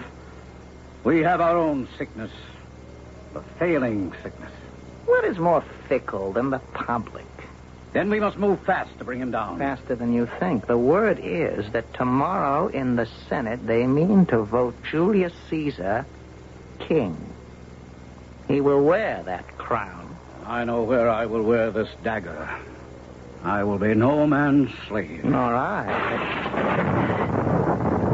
We 1.03 1.19
have 1.19 1.41
our 1.41 1.57
own 1.57 1.87
sickness, 1.97 2.31
the 3.33 3.41
failing 3.59 4.13
sickness. 4.23 4.51
What 5.05 5.25
is 5.25 5.37
more 5.37 5.63
fickle 5.89 6.31
than 6.31 6.49
the 6.49 6.59
public? 6.59 7.25
Then 7.91 8.09
we 8.09 8.19
must 8.19 8.37
move 8.37 8.59
fast 8.61 8.97
to 8.99 9.05
bring 9.05 9.21
him 9.21 9.31
down. 9.31 9.59
Faster 9.59 9.95
than 9.95 10.13
you 10.13 10.27
think. 10.39 10.65
The 10.65 10.77
word 10.77 11.19
is 11.21 11.71
that 11.71 11.93
tomorrow 11.93 12.67
in 12.67 12.95
the 12.95 13.07
Senate 13.29 13.65
they 13.67 13.87
mean 13.87 14.25
to 14.27 14.43
vote 14.43 14.75
Julius 14.89 15.33
Caesar 15.49 16.05
king. 16.79 17.17
He 18.47 18.61
will 18.61 18.83
wear 18.83 19.23
that 19.23 19.57
crown. 19.57 20.17
I 20.45 20.63
know 20.63 20.83
where 20.83 21.09
I 21.09 21.25
will 21.25 21.43
wear 21.43 21.71
this 21.71 21.89
dagger. 22.03 22.49
I 23.45 23.63
will 23.63 23.77
be 23.77 23.93
no 23.93 24.25
man's 24.25 24.71
slave. 24.87 25.23
Nor 25.23 25.55
I. 25.55 25.85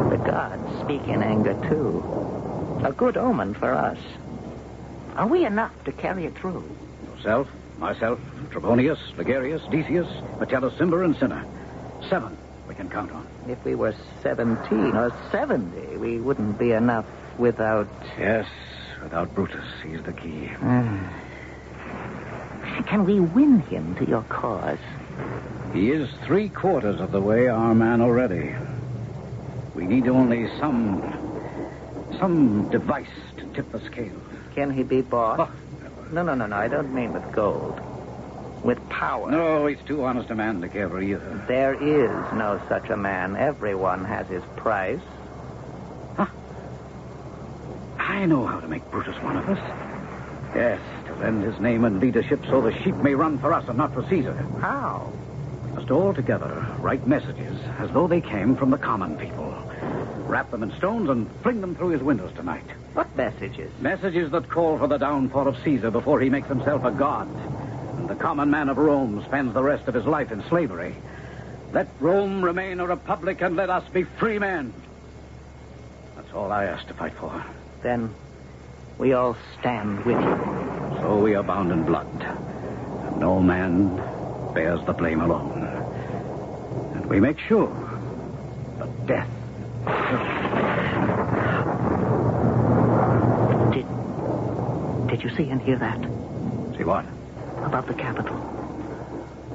The 0.10 0.18
gods 0.18 0.82
speak 0.82 1.08
in 1.08 1.24
anger, 1.24 1.54
too. 1.70 2.04
A 2.84 2.92
good 2.92 3.16
omen 3.16 3.54
for 3.54 3.74
us. 3.74 3.98
Are 5.16 5.28
we 5.28 5.46
enough 5.46 5.72
to 5.86 5.94
carry 5.94 6.26
it 6.26 6.38
through? 6.38 6.64
Yourself, 7.16 7.48
myself, 7.80 8.20
Trebonius, 8.50 9.00
Ligarius, 9.16 9.70
Decius, 9.72 10.08
Metellus, 10.38 10.74
Cimber, 10.74 11.06
and 11.06 11.16
Cinna. 11.16 11.46
Seven 12.10 12.38
we 12.68 12.76
can 12.76 12.90
count 12.90 13.12
on. 13.12 13.26
If 13.48 13.64
we 13.64 13.76
were 13.76 13.96
17 14.24 14.96
or 14.98 15.14
70, 15.32 15.98
we 15.98 16.20
wouldn't 16.20 16.58
be 16.60 16.74
enough 16.74 17.06
without. 17.38 17.88
Yes, 18.18 18.48
without 19.02 19.34
Brutus. 19.34 19.66
He's 19.86 20.02
the 20.04 20.14
key. 20.14 20.50
Ah. 20.62 21.14
Can 22.86 23.06
we 23.06 23.20
win 23.20 23.60
him 23.62 23.96
to 23.96 24.06
your 24.06 24.24
cause? 24.24 24.78
He 25.74 25.92
is 25.92 26.10
three 26.26 26.50
quarters 26.50 27.00
of 27.00 27.12
the 27.12 27.22
way 27.22 27.48
our 27.48 27.74
man 27.74 28.02
already. 28.02 28.54
We 29.74 29.86
need 29.86 30.08
only 30.08 30.48
some. 30.60 31.02
some 32.20 32.70
device 32.70 33.08
to 33.38 33.46
tip 33.54 33.72
the 33.72 33.80
scales. 33.82 34.22
Can 34.54 34.70
he 34.72 34.84
be 34.84 35.02
bought? 35.02 35.40
Oh, 35.40 35.52
No, 36.12 36.24
no, 36.24 36.36
no, 36.36 36.46
no. 36.46 36.56
I 36.56 36.68
don't 36.68 36.94
mean 36.94 37.14
with 37.14 37.32
gold. 37.32 37.80
With 38.64 38.78
power. 38.90 39.32
No, 39.32 39.66
he's 39.66 39.80
too 39.88 40.04
honest 40.04 40.30
a 40.30 40.36
man 40.36 40.62
to 40.62 40.68
care 40.68 40.90
for 40.90 41.02
either. 41.02 41.44
There 41.48 41.74
is 41.74 42.34
no 42.34 42.62
such 42.68 42.90
a 42.90 42.98
man. 42.98 43.36
Everyone 43.38 44.04
has 44.06 44.28
his 44.28 44.44
price. 44.58 45.00
Huh. 46.18 46.28
I 47.98 48.26
know 48.26 48.46
how 48.46 48.60
to 48.60 48.68
make 48.68 48.84
Brutus 48.92 49.16
one 49.24 49.38
of 49.38 49.50
us. 49.50 49.58
Yes, 50.54 50.82
lend 51.22 51.44
his 51.44 51.60
name 51.60 51.86
and 51.86 52.00
leadership 52.00 52.40
so 52.48 52.62
the 52.62 52.74
sheep 52.84 52.96
may 52.96 53.14
run 53.14 53.38
for 53.38 53.54
us 53.54 53.68
and 53.68 53.78
not 53.78 53.94
for 53.94 54.04
Caesar. 54.10 54.34
How? 54.60 55.12
We 55.66 55.72
must 55.74 55.92
all 55.92 56.14
together 56.14 56.66
write 56.80 57.06
messages 57.08 57.58
as 57.80 57.92
though 57.92 58.08
they 58.08 58.22
came 58.22 58.56
from 58.56 58.72
the 58.72 58.78
common 58.78 59.18
people. 59.18 59.56
Wrap 60.26 60.50
them 60.50 60.64
in 60.64 60.76
stones 60.78 61.10
and 61.10 61.30
fling 61.44 61.62
them 61.62 61.76
through 61.76 61.90
his 61.90 62.02
windows 62.02 62.34
tonight. 62.36 62.66
What 62.94 63.16
messages? 63.16 63.72
Messages 63.80 64.32
that 64.32 64.50
call 64.50 64.78
for 64.78 64.88
the 64.88 64.98
downfall 64.98 65.48
of 65.48 65.58
Caesar 65.64 65.92
before 65.92 66.20
he 66.20 66.30
makes 66.30 66.48
himself 66.48 66.84
a 66.84 66.92
god. 66.92 67.28
And 67.98 68.10
the 68.10 68.16
common 68.16 68.50
man 68.50 68.70
of 68.70 68.78
Rome 68.78 69.24
spends 69.28 69.54
the 69.54 69.64
rest 69.64 69.88
of 69.88 69.94
his 69.94 70.06
life 70.06 70.32
in 70.32 70.44
slavery. 70.50 70.96
Let 71.72 71.88
Rome 72.00 72.44
remain 72.44 72.80
a 72.80 72.88
republic 72.88 73.42
and 73.42 73.56
let 73.56 73.70
us 73.70 73.88
be 73.90 74.04
free 74.04 74.40
men. 74.40 74.74
That's 76.16 76.34
all 76.34 76.52
I 76.52 76.66
ask 76.66 76.88
to 76.88 76.94
fight 76.94 77.14
for. 77.14 77.46
Then 77.84 78.14
we 78.98 79.14
all 79.14 79.38
stand 79.60 80.04
with 80.06 80.20
you. 80.20 80.91
So 81.02 81.18
we 81.18 81.34
are 81.34 81.42
bound 81.42 81.72
in 81.72 81.84
blood. 81.84 82.08
And 82.22 83.20
no 83.20 83.40
man 83.40 83.96
bears 84.54 84.86
the 84.86 84.94
blame 84.94 85.22
alone. 85.22 85.64
And 86.94 87.06
we 87.08 87.20
make 87.20 87.40
sure 87.40 87.74
that 88.78 89.08
death. 89.08 89.28
Did 93.74 93.88
Did 95.08 95.24
you 95.24 95.36
see 95.36 95.50
and 95.50 95.60
hear 95.60 95.80
that? 95.80 96.00
See 96.78 96.84
what? 96.84 97.06
Above 97.64 97.88
the 97.88 97.96
Capitol. 97.96 98.38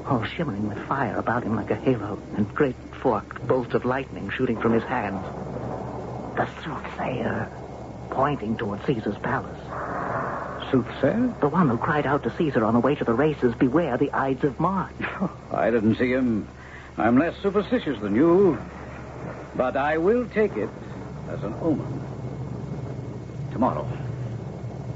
All 0.04 0.24
shimmering 0.24 0.68
with 0.68 0.78
fire 0.88 1.16
about 1.16 1.44
him 1.44 1.54
like 1.54 1.70
a 1.70 1.76
halo, 1.76 2.18
and 2.36 2.52
great 2.54 2.76
forked 3.00 3.46
bolts 3.46 3.74
of 3.74 3.84
lightning 3.84 4.30
shooting 4.30 4.60
from 4.60 4.72
his 4.72 4.82
hands. 4.82 5.24
The 6.36 6.48
soothsayer, 6.62 7.48
pointing 8.10 8.56
toward 8.56 8.84
Caesar's 8.84 9.18
palace. 9.18 9.60
Soothsayer? 10.70 11.34
The 11.40 11.48
one 11.48 11.68
who 11.68 11.78
cried 11.78 12.06
out 12.06 12.22
to 12.24 12.36
Caesar 12.36 12.64
on 12.64 12.74
the 12.74 12.80
way 12.80 12.94
to 12.94 13.04
the 13.04 13.12
races, 13.12 13.54
beware 13.54 13.96
the 13.96 14.12
Ides 14.12 14.44
of 14.44 14.58
March. 14.60 14.94
I 15.52 15.70
didn't 15.70 15.96
see 15.96 16.10
him. 16.10 16.48
I'm 16.98 17.18
less 17.18 17.34
superstitious 17.42 18.00
than 18.00 18.14
you. 18.14 18.58
But 19.54 19.76
I 19.76 19.98
will 19.98 20.26
take 20.28 20.56
it 20.56 20.70
as 21.28 21.42
an 21.42 21.54
omen. 21.60 22.02
Tomorrow. 23.52 23.88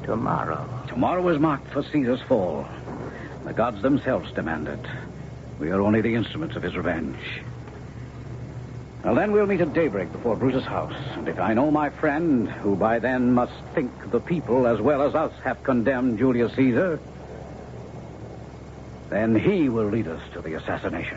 Tomorrow. 0.05 0.69
Tomorrow 0.89 1.29
is 1.29 1.39
marked 1.39 1.73
for 1.73 1.83
Caesar's 1.83 2.23
fall. 2.23 2.67
The 3.45 3.53
gods 3.53 3.83
themselves 3.83 4.31
demand 4.33 4.69
it. 4.69 4.85
We 5.59 5.71
are 5.71 5.81
only 5.81 6.01
the 6.01 6.15
instruments 6.15 6.57
of 6.57 6.63
his 6.63 6.77
revenge. 6.77 7.43
Now 9.05 9.15
then, 9.15 9.33
we'll 9.33 9.47
meet 9.47 9.63
at 9.63 9.73
daybreak 9.73 10.13
before 10.13 10.37
Brutus' 10.37 10.65
house. 10.65 10.95
And 11.17 11.27
if 11.27 11.39
I 11.39 11.55
know 11.55 11.71
my 11.71 11.89
friend, 11.89 12.49
who 12.49 12.77
by 12.77 12.99
then 12.99 13.33
must 13.33 13.55
think 13.75 13.91
the 14.11 14.21
people 14.21 14.67
as 14.67 14.79
well 14.81 15.01
as 15.03 15.15
us 15.15 15.33
have 15.43 15.63
condemned 15.63 16.19
Julius 16.19 16.55
Caesar, 16.55 17.01
then 19.09 19.35
he 19.35 19.69
will 19.71 19.89
lead 19.89 20.07
us 20.07 20.21
to 20.35 20.43
the 20.43 20.55
assassination. 20.55 21.17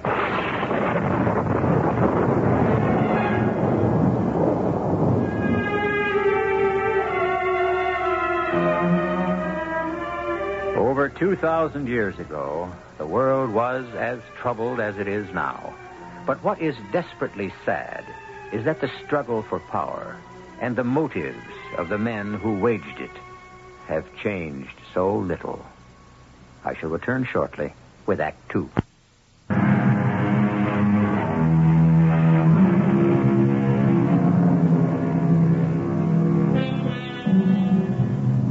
Over 10.78 11.10
2,000 11.10 11.88
years 11.88 12.18
ago, 12.18 12.72
the 12.98 13.06
world 13.06 13.52
was 13.52 13.86
as 13.96 14.20
troubled 14.36 14.80
as 14.80 14.98
it 14.98 15.08
is 15.08 15.28
now. 15.34 15.74
But 16.26 16.42
what 16.42 16.62
is 16.62 16.76
desperately 16.92 17.54
sad 17.66 18.06
is 18.54 18.64
that 18.64 18.80
the 18.80 18.90
struggle 19.06 19.44
for 19.44 19.60
power, 19.60 20.16
and 20.62 20.76
the 20.76 20.84
motives 20.84 21.38
of 21.78 21.90
the 21.90 21.98
men 21.98 22.36
who 22.36 22.60
waged 22.60 23.00
it 23.00 23.12
have 23.88 24.06
changed 24.16 24.76
so 24.94 25.18
little. 25.18 25.66
I 26.64 26.76
shall 26.76 26.90
return 26.90 27.26
shortly 27.26 27.74
with 28.06 28.22
Act 28.22 28.50
Two. 28.50 28.70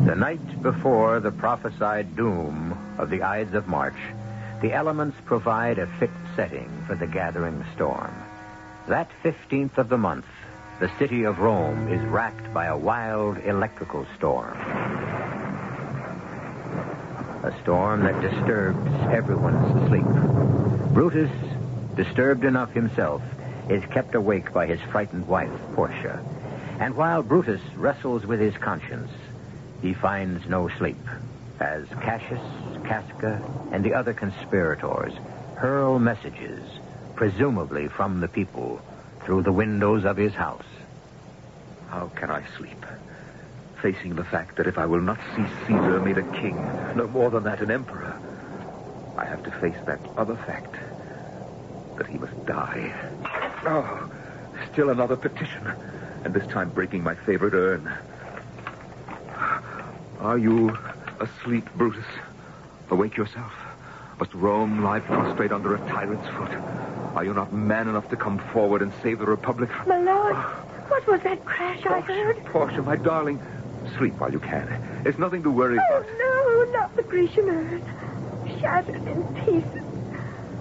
The 0.05 0.17
night 0.17 0.63
before 0.63 1.21
the 1.21 1.33
prophesied 1.33 2.17
doom 2.17 2.77
of 2.99 3.09
the 3.09 3.23
Ides 3.23 3.55
of 3.55 3.67
March, 3.67 3.97
the 4.63 4.73
elements 4.73 5.17
provide 5.25 5.81
a 5.81 5.89
fit 5.99 6.11
setting 6.37 6.71
for 6.87 6.95
the 6.95 7.07
gathering 7.07 7.65
storm. 7.75 8.15
That 8.87 9.11
15th 9.25 9.77
of 9.77 9.89
the 9.89 9.99
month, 9.99 10.27
the 10.79 10.89
city 11.01 11.25
of 11.25 11.41
Rome 11.41 11.89
is 11.89 12.01
racked 12.05 12.55
by 12.55 12.67
a 12.67 12.77
wild 12.77 13.39
electrical 13.39 14.07
storm. 14.17 14.57
A 17.43 17.53
storm 17.61 18.05
that 18.05 18.21
disturbs 18.21 18.89
everyone's 19.13 19.89
sleep. 19.89 20.95
Brutus, 20.95 21.31
disturbed 21.97 22.45
enough 22.45 22.73
himself, 22.73 23.21
is 23.69 23.85
kept 23.87 24.15
awake 24.15 24.53
by 24.53 24.67
his 24.67 24.81
frightened 24.93 25.27
wife, 25.27 25.51
Portia. 25.75 26.25
And 26.79 26.95
while 26.95 27.25
Brutus 27.25 27.63
wrestles 27.75 28.25
with 28.25 28.39
his 28.39 28.57
conscience, 28.59 29.11
he 29.81 29.93
finds 29.93 30.47
no 30.47 30.69
sleep 30.79 30.99
as 31.63 31.87
Cassius, 32.01 32.41
Casca, 32.85 33.41
and 33.71 33.85
the 33.85 33.95
other 33.95 34.13
conspirators 34.13 35.13
hurl 35.57 36.01
messages, 36.01 36.61
presumably 37.15 37.87
from 37.87 38.21
the 38.21 38.27
people, 38.27 38.81
through 39.25 39.43
the 39.43 39.53
windows 39.53 40.05
of 40.05 40.17
his 40.17 40.35
house. 40.35 40.67
How 41.89 42.09
can 42.17 42.33
I 42.33 42.43
sleep? 42.59 42.85
Facing 43.81 44.17
the 44.17 44.25
fact 44.25 44.57
that 44.57 44.67
if 44.67 44.77
I 44.77 44.87
will 44.87 45.01
not 45.01 45.19
see 45.37 45.45
Caesar 45.67 46.01
made 46.01 46.19
a 46.19 46.33
king, 46.33 46.57
no 46.97 47.07
more 47.07 47.31
than 47.31 47.45
that, 47.45 47.61
an 47.61 47.71
emperor, 47.71 48.19
I 49.17 49.25
have 49.25 49.45
to 49.45 49.51
face 49.53 49.79
that 49.87 50.01
other 50.17 50.37
fact 50.37 50.75
that 51.97 52.09
he 52.09 52.19
must 52.19 52.45
die. 52.45 52.93
Oh, 53.65 54.11
still 54.73 54.91
another 54.91 55.17
petition, 55.17 55.71
and 56.25 56.35
this 56.35 56.47
time 56.49 56.71
breaking 56.71 57.05
my 57.05 57.15
favorite 57.15 57.55
urn. 57.55 57.93
Are 60.19 60.39
you 60.39 60.77
asleep, 61.23 61.69
Brutus? 61.77 62.05
Awake 62.91 63.17
yourself. 63.17 63.53
Must 64.19 64.35
Rome 64.35 64.83
lie 64.83 65.01
prostrate 65.01 65.53
under 65.53 65.75
a 65.75 65.79
tyrant's 65.89 66.29
foot? 66.37 66.51
Are 67.17 67.25
you 67.25 67.33
not 67.33 67.53
man 67.53 67.89
enough 67.89 68.09
to 68.11 68.17
come 68.17 68.39
forward 68.53 68.83
and 68.83 68.93
save 69.03 69.19
the 69.19 69.27
Republic? 69.27 69.71
My 69.87 69.99
lord, 69.99 70.35
ah. 70.37 70.65
what 70.89 71.07
was 71.07 71.23
that 71.23 71.45
crash 71.45 71.85
I 71.87 72.01
heard? 72.01 72.45
Portia, 72.47 72.83
my 72.83 72.97
darling, 72.97 73.41
sleep 73.97 74.15
while 74.15 74.33
you 74.33 74.41
can. 74.41 75.01
There's 75.03 75.19
nothing 75.19 75.43
to 75.45 75.51
worry 75.51 75.79
oh, 75.79 75.97
about. 75.97 76.07
Oh, 76.09 76.65
no, 76.67 76.79
not 76.79 76.95
the 76.97 77.03
Grecian 77.03 77.49
earth. 77.49 78.61
Shattered 78.61 79.07
in 79.07 79.23
pieces. 79.45 79.85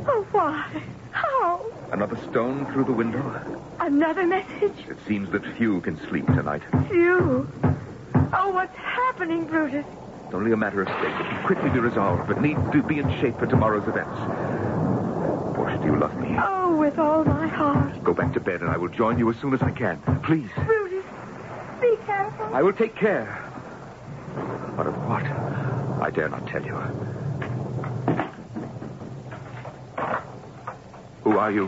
Oh, 0.07 0.25
why? 0.31 0.81
How? 1.11 1.65
Another 1.91 2.17
stone 2.29 2.65
through 2.71 2.85
the 2.85 2.93
window? 2.93 3.63
Another 3.79 4.25
message? 4.25 4.85
It 4.89 4.97
seems 5.07 5.29
that 5.31 5.45
few 5.57 5.81
can 5.81 5.99
sleep 6.07 6.25
tonight. 6.27 6.63
Few. 6.89 7.49
Oh, 8.33 8.49
what's 8.51 8.77
happening, 8.77 9.45
Brutus? 9.45 9.85
It's 10.31 10.37
only 10.37 10.53
a 10.53 10.57
matter 10.57 10.81
of 10.81 10.87
state. 10.87 11.11
It 11.11 11.29
can 11.29 11.43
quickly 11.43 11.69
be 11.71 11.79
resolved, 11.79 12.25
but 12.25 12.41
need 12.41 12.55
to 12.71 12.81
be 12.81 12.99
in 12.99 13.19
shape 13.19 13.37
for 13.37 13.47
tomorrow's 13.47 13.85
events. 13.85 14.17
Portia, 15.57 15.77
do 15.79 15.87
you 15.87 15.97
love 15.97 16.17
me? 16.21 16.37
Oh, 16.41 16.73
with 16.77 16.97
all 16.97 17.25
my 17.25 17.49
heart. 17.49 18.01
Go 18.01 18.13
back 18.13 18.31
to 18.35 18.39
bed, 18.39 18.61
and 18.61 18.69
I 18.69 18.77
will 18.77 18.87
join 18.87 19.19
you 19.19 19.29
as 19.29 19.35
soon 19.39 19.53
as 19.53 19.61
I 19.61 19.71
can. 19.71 20.01
Please. 20.23 20.49
Brutus, 20.55 21.03
be 21.81 21.97
careful. 22.05 22.45
I 22.45 22.61
will 22.61 22.71
take 22.71 22.95
care. 22.95 23.43
But 24.77 24.87
of 24.87 24.95
what? 25.05 25.25
I 26.01 26.09
dare 26.11 26.29
not 26.29 26.47
tell 26.47 26.65
you. 26.65 26.75
Who 31.25 31.37
are 31.37 31.51
you? 31.51 31.65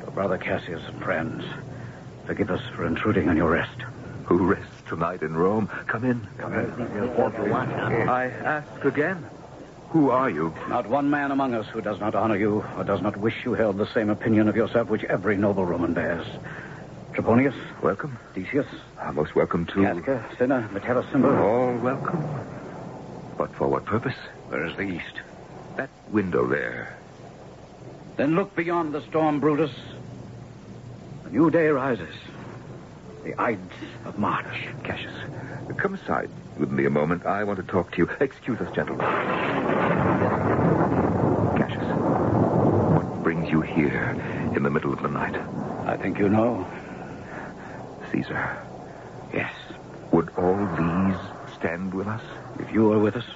Your 0.00 0.10
brother 0.12 0.36
Cassius 0.36 0.82
and 0.86 1.02
friends. 1.02 1.44
Forgive 2.26 2.50
us 2.50 2.60
for 2.76 2.86
intruding 2.86 3.30
on 3.30 3.38
your 3.38 3.48
rest. 3.48 3.80
Who 4.26 4.36
rests 4.36 4.69
tonight 4.90 5.22
in 5.22 5.34
Rome? 5.36 5.68
Come 5.86 6.04
in. 6.04 6.26
Come 6.36 6.52
in. 6.52 6.68
I 8.08 8.24
ask 8.44 8.84
again. 8.84 9.24
Who 9.90 10.10
are 10.10 10.28
you? 10.28 10.52
Not 10.68 10.86
one 10.88 11.08
man 11.10 11.30
among 11.30 11.54
us 11.54 11.66
who 11.68 11.80
does 11.80 11.98
not 12.00 12.14
honor 12.16 12.36
you 12.36 12.64
or 12.76 12.82
does 12.84 13.00
not 13.00 13.16
wish 13.16 13.44
you 13.44 13.54
held 13.54 13.78
the 13.78 13.86
same 13.94 14.10
opinion 14.10 14.48
of 14.48 14.56
yourself 14.56 14.88
which 14.88 15.04
every 15.04 15.36
noble 15.36 15.64
Roman 15.64 15.94
bears. 15.94 16.26
Trebonius, 17.12 17.54
Welcome. 17.82 18.18
Decius, 18.34 18.66
Ah, 19.00 19.12
most 19.12 19.34
welcome 19.34 19.64
to. 19.66 19.82
Casca, 19.82 20.24
Cinna, 20.38 20.68
Metellus, 20.72 21.06
Cimber. 21.06 21.38
All 21.40 21.76
welcome. 21.78 22.22
But 23.38 23.54
for 23.54 23.68
what 23.68 23.84
purpose? 23.84 24.14
Where 24.48 24.66
is 24.66 24.76
the 24.76 24.82
east? 24.82 25.20
That 25.76 25.90
window 26.10 26.46
there. 26.46 26.96
Then 28.16 28.34
look 28.34 28.54
beyond 28.54 28.92
the 28.92 29.02
storm, 29.08 29.40
Brutus. 29.40 29.72
A 31.26 31.30
new 31.30 31.50
day 31.50 31.68
rises. 31.68 32.14
The 33.24 33.38
Ides 33.40 33.72
of 34.04 34.18
March. 34.18 34.46
Cassius, 34.82 35.14
come 35.76 35.94
aside 35.94 36.30
with 36.58 36.70
me 36.70 36.86
a 36.86 36.90
moment. 36.90 37.26
I 37.26 37.44
want 37.44 37.58
to 37.58 37.62
talk 37.64 37.92
to 37.92 37.98
you. 37.98 38.08
Excuse 38.20 38.60
us, 38.60 38.74
gentlemen. 38.74 39.06
Cassius, 41.56 41.84
what 42.96 43.22
brings 43.22 43.50
you 43.50 43.60
here 43.60 44.16
in 44.56 44.62
the 44.62 44.70
middle 44.70 44.92
of 44.92 45.02
the 45.02 45.08
night? 45.08 45.36
I 45.86 45.96
think 45.96 46.18
you 46.18 46.28
know. 46.28 46.66
Caesar, 48.12 48.56
Yes. 49.32 49.52
would 50.10 50.30
all 50.36 50.56
these 50.76 51.54
stand 51.54 51.94
with 51.94 52.08
us? 52.08 52.22
If 52.58 52.72
you 52.72 52.92
are 52.92 52.98
with 52.98 53.16
us. 53.16 53.26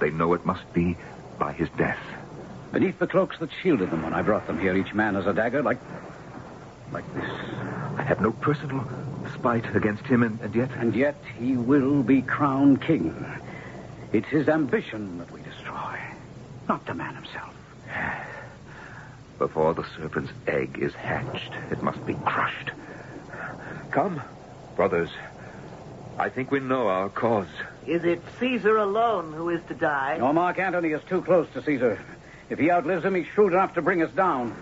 They 0.00 0.10
know 0.10 0.34
it 0.34 0.44
must 0.44 0.70
be 0.74 0.96
by 1.38 1.52
his 1.52 1.68
death. 1.78 1.98
Beneath 2.72 2.98
the 2.98 3.06
cloaks 3.06 3.38
that 3.38 3.48
shielded 3.62 3.90
them 3.90 4.02
when 4.02 4.12
I 4.12 4.22
brought 4.22 4.46
them 4.46 4.58
here, 4.60 4.76
each 4.76 4.92
man 4.94 5.14
has 5.14 5.26
a 5.26 5.32
dagger 5.32 5.62
like. 5.62 5.78
like 6.92 7.04
this. 7.14 7.30
I 7.96 8.02
have 8.02 8.20
no 8.20 8.32
personal 8.32 8.80
spite 9.32 9.74
against 9.74 10.04
him, 10.04 10.22
and, 10.22 10.40
and 10.40 10.54
yet. 10.54 10.70
And 10.72 10.94
yet 10.94 11.16
he 11.38 11.56
will 11.56 12.02
be 12.02 12.22
crowned 12.22 12.82
king. 12.82 13.26
It's 14.12 14.28
his 14.28 14.48
ambition 14.48 15.18
that 15.18 15.30
we 15.30 15.42
destroy, 15.42 15.98
not 16.68 16.86
the 16.86 16.94
man 16.94 17.14
himself. 17.14 17.54
Before 19.38 19.74
the 19.74 19.84
serpent's 19.96 20.32
egg 20.46 20.78
is 20.80 20.94
hatched, 20.94 21.52
it 21.70 21.82
must 21.82 22.04
be 22.06 22.14
crushed. 22.14 22.70
Come, 23.90 24.22
brothers. 24.76 25.10
I 26.18 26.28
think 26.28 26.52
we 26.52 26.60
know 26.60 26.86
our 26.86 27.08
cause. 27.08 27.48
Is 27.86 28.04
it 28.04 28.22
Caesar 28.38 28.76
alone 28.76 29.32
who 29.32 29.50
is 29.50 29.60
to 29.68 29.74
die? 29.74 30.18
No, 30.18 30.32
Mark 30.32 30.58
Antony 30.58 30.90
is 30.90 31.02
too 31.08 31.22
close 31.22 31.48
to 31.54 31.62
Caesar. 31.62 32.00
If 32.48 32.58
he 32.58 32.70
outlives 32.70 33.04
him, 33.04 33.16
he's 33.16 33.26
shrewd 33.34 33.52
enough 33.52 33.74
to 33.74 33.82
bring 33.82 34.02
us 34.02 34.12
down. 34.12 34.54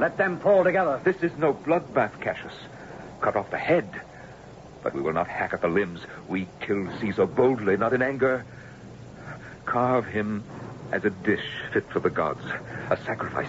Let 0.00 0.16
them 0.18 0.40
fall 0.40 0.64
together. 0.64 1.00
This 1.04 1.22
is 1.22 1.36
no 1.38 1.54
bloodbath, 1.54 2.20
Cassius. 2.20 2.54
Cut 3.24 3.36
off 3.36 3.50
the 3.50 3.56
head. 3.56 3.88
But 4.82 4.92
we 4.92 5.00
will 5.00 5.14
not 5.14 5.28
hack 5.28 5.54
at 5.54 5.62
the 5.62 5.68
limbs. 5.68 6.00
We 6.28 6.46
kill 6.60 6.86
Caesar 7.00 7.24
boldly, 7.24 7.78
not 7.78 7.94
in 7.94 8.02
anger. 8.02 8.44
Carve 9.64 10.04
him 10.04 10.44
as 10.92 11.06
a 11.06 11.10
dish 11.10 11.40
fit 11.72 11.90
for 11.90 12.00
the 12.00 12.10
gods, 12.10 12.44
a 12.90 12.98
sacrifice. 12.98 13.48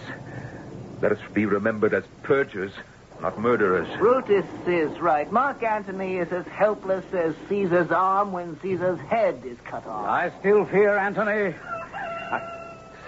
Let 1.01 1.11
us 1.11 1.19
be 1.33 1.45
remembered 1.45 1.93
as 1.93 2.05
purgers, 2.23 2.71
not 3.19 3.37
murderers. 3.37 3.89
Brutus 3.97 4.45
is 4.65 4.97
right. 5.01 5.29
Mark 5.29 5.61
Antony 5.61 6.19
is 6.19 6.31
as 6.31 6.47
helpless 6.47 7.03
as 7.11 7.35
Caesar's 7.49 7.91
arm 7.91 8.31
when 8.31 8.57
Caesar's 8.61 9.01
head 9.09 9.41
is 9.43 9.57
cut 9.65 9.85
off. 9.85 10.07
I 10.07 10.31
still 10.39 10.63
fear 10.63 10.97
Antony. 10.97 11.53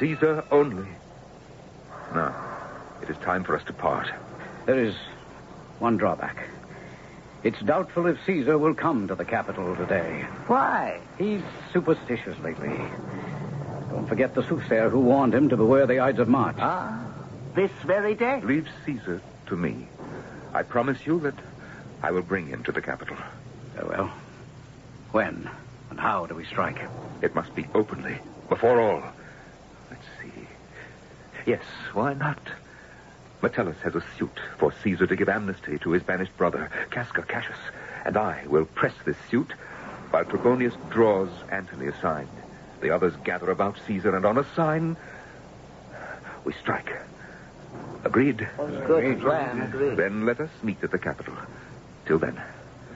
Caesar 0.01 0.43
only. 0.51 0.89
Now, 2.13 2.35
it 3.01 3.09
is 3.09 3.15
time 3.19 3.45
for 3.45 3.55
us 3.55 3.63
to 3.67 3.73
part. 3.73 4.11
There 4.65 4.83
is 4.83 4.95
one 5.79 5.95
drawback. 5.95 6.49
It's 7.43 7.59
doubtful 7.61 8.07
if 8.07 8.17
Caesar 8.25 8.57
will 8.57 8.73
come 8.73 9.07
to 9.07 9.15
the 9.15 9.25
Capitol 9.25 9.75
today. 9.75 10.25
Why? 10.47 10.99
He's 11.17 11.41
superstitious 11.71 12.37
lately. 12.39 12.75
Don't 13.89 14.07
forget 14.07 14.33
the 14.33 14.43
soothsayer 14.43 14.89
who 14.89 14.99
warned 14.99 15.33
him 15.33 15.49
to 15.49 15.57
beware 15.57 15.85
the 15.85 15.99
Ides 15.99 16.19
of 16.19 16.27
March. 16.27 16.57
Ah, 16.59 16.99
this 17.55 17.71
very 17.85 18.15
day. 18.15 18.41
Leave 18.41 18.67
Caesar 18.85 19.21
to 19.47 19.55
me. 19.55 19.87
I 20.53 20.63
promise 20.63 21.05
you 21.05 21.19
that 21.21 21.35
I 22.01 22.11
will 22.11 22.21
bring 22.21 22.47
him 22.47 22.63
to 22.63 22.71
the 22.71 22.81
Capitol. 22.81 23.17
Very 23.75 23.87
well. 23.87 24.11
When 25.11 25.49
and 25.89 25.99
how 25.99 26.25
do 26.25 26.35
we 26.35 26.45
strike? 26.45 26.79
It 27.21 27.33
must 27.35 27.55
be 27.55 27.67
openly, 27.73 28.17
before 28.49 28.81
all. 28.81 29.03
Let's 29.89 30.05
see. 30.21 30.47
Yes, 31.45 31.63
why 31.93 32.13
not? 32.13 32.39
Metellus 33.41 33.77
has 33.83 33.95
a 33.95 34.03
suit 34.17 34.39
for 34.57 34.73
Caesar 34.83 35.07
to 35.07 35.15
give 35.15 35.29
amnesty 35.29 35.77
to 35.79 35.91
his 35.91 36.03
banished 36.03 36.35
brother, 36.37 36.69
Casca 36.89 37.23
Cassius, 37.23 37.57
and 38.05 38.17
I 38.17 38.45
will 38.47 38.65
press 38.65 38.93
this 39.05 39.17
suit 39.29 39.53
while 40.09 40.25
Trebonius 40.25 40.75
draws 40.89 41.29
Antony 41.51 41.87
aside. 41.87 42.27
The 42.81 42.91
others 42.91 43.13
gather 43.23 43.51
about 43.51 43.77
Caesar, 43.87 44.15
and 44.15 44.25
on 44.25 44.37
a 44.37 44.45
sign, 44.55 44.97
we 46.43 46.53
strike. 46.53 46.91
Agreed? 48.03 48.47
Good 48.57 49.21
plan, 49.21 49.61
agreed. 49.61 49.97
Then 49.97 50.25
let 50.25 50.39
us 50.39 50.49
meet 50.63 50.83
at 50.83 50.91
the 50.91 50.99
Capitol. 50.99 51.35
Till 52.05 52.19
then, 52.19 52.41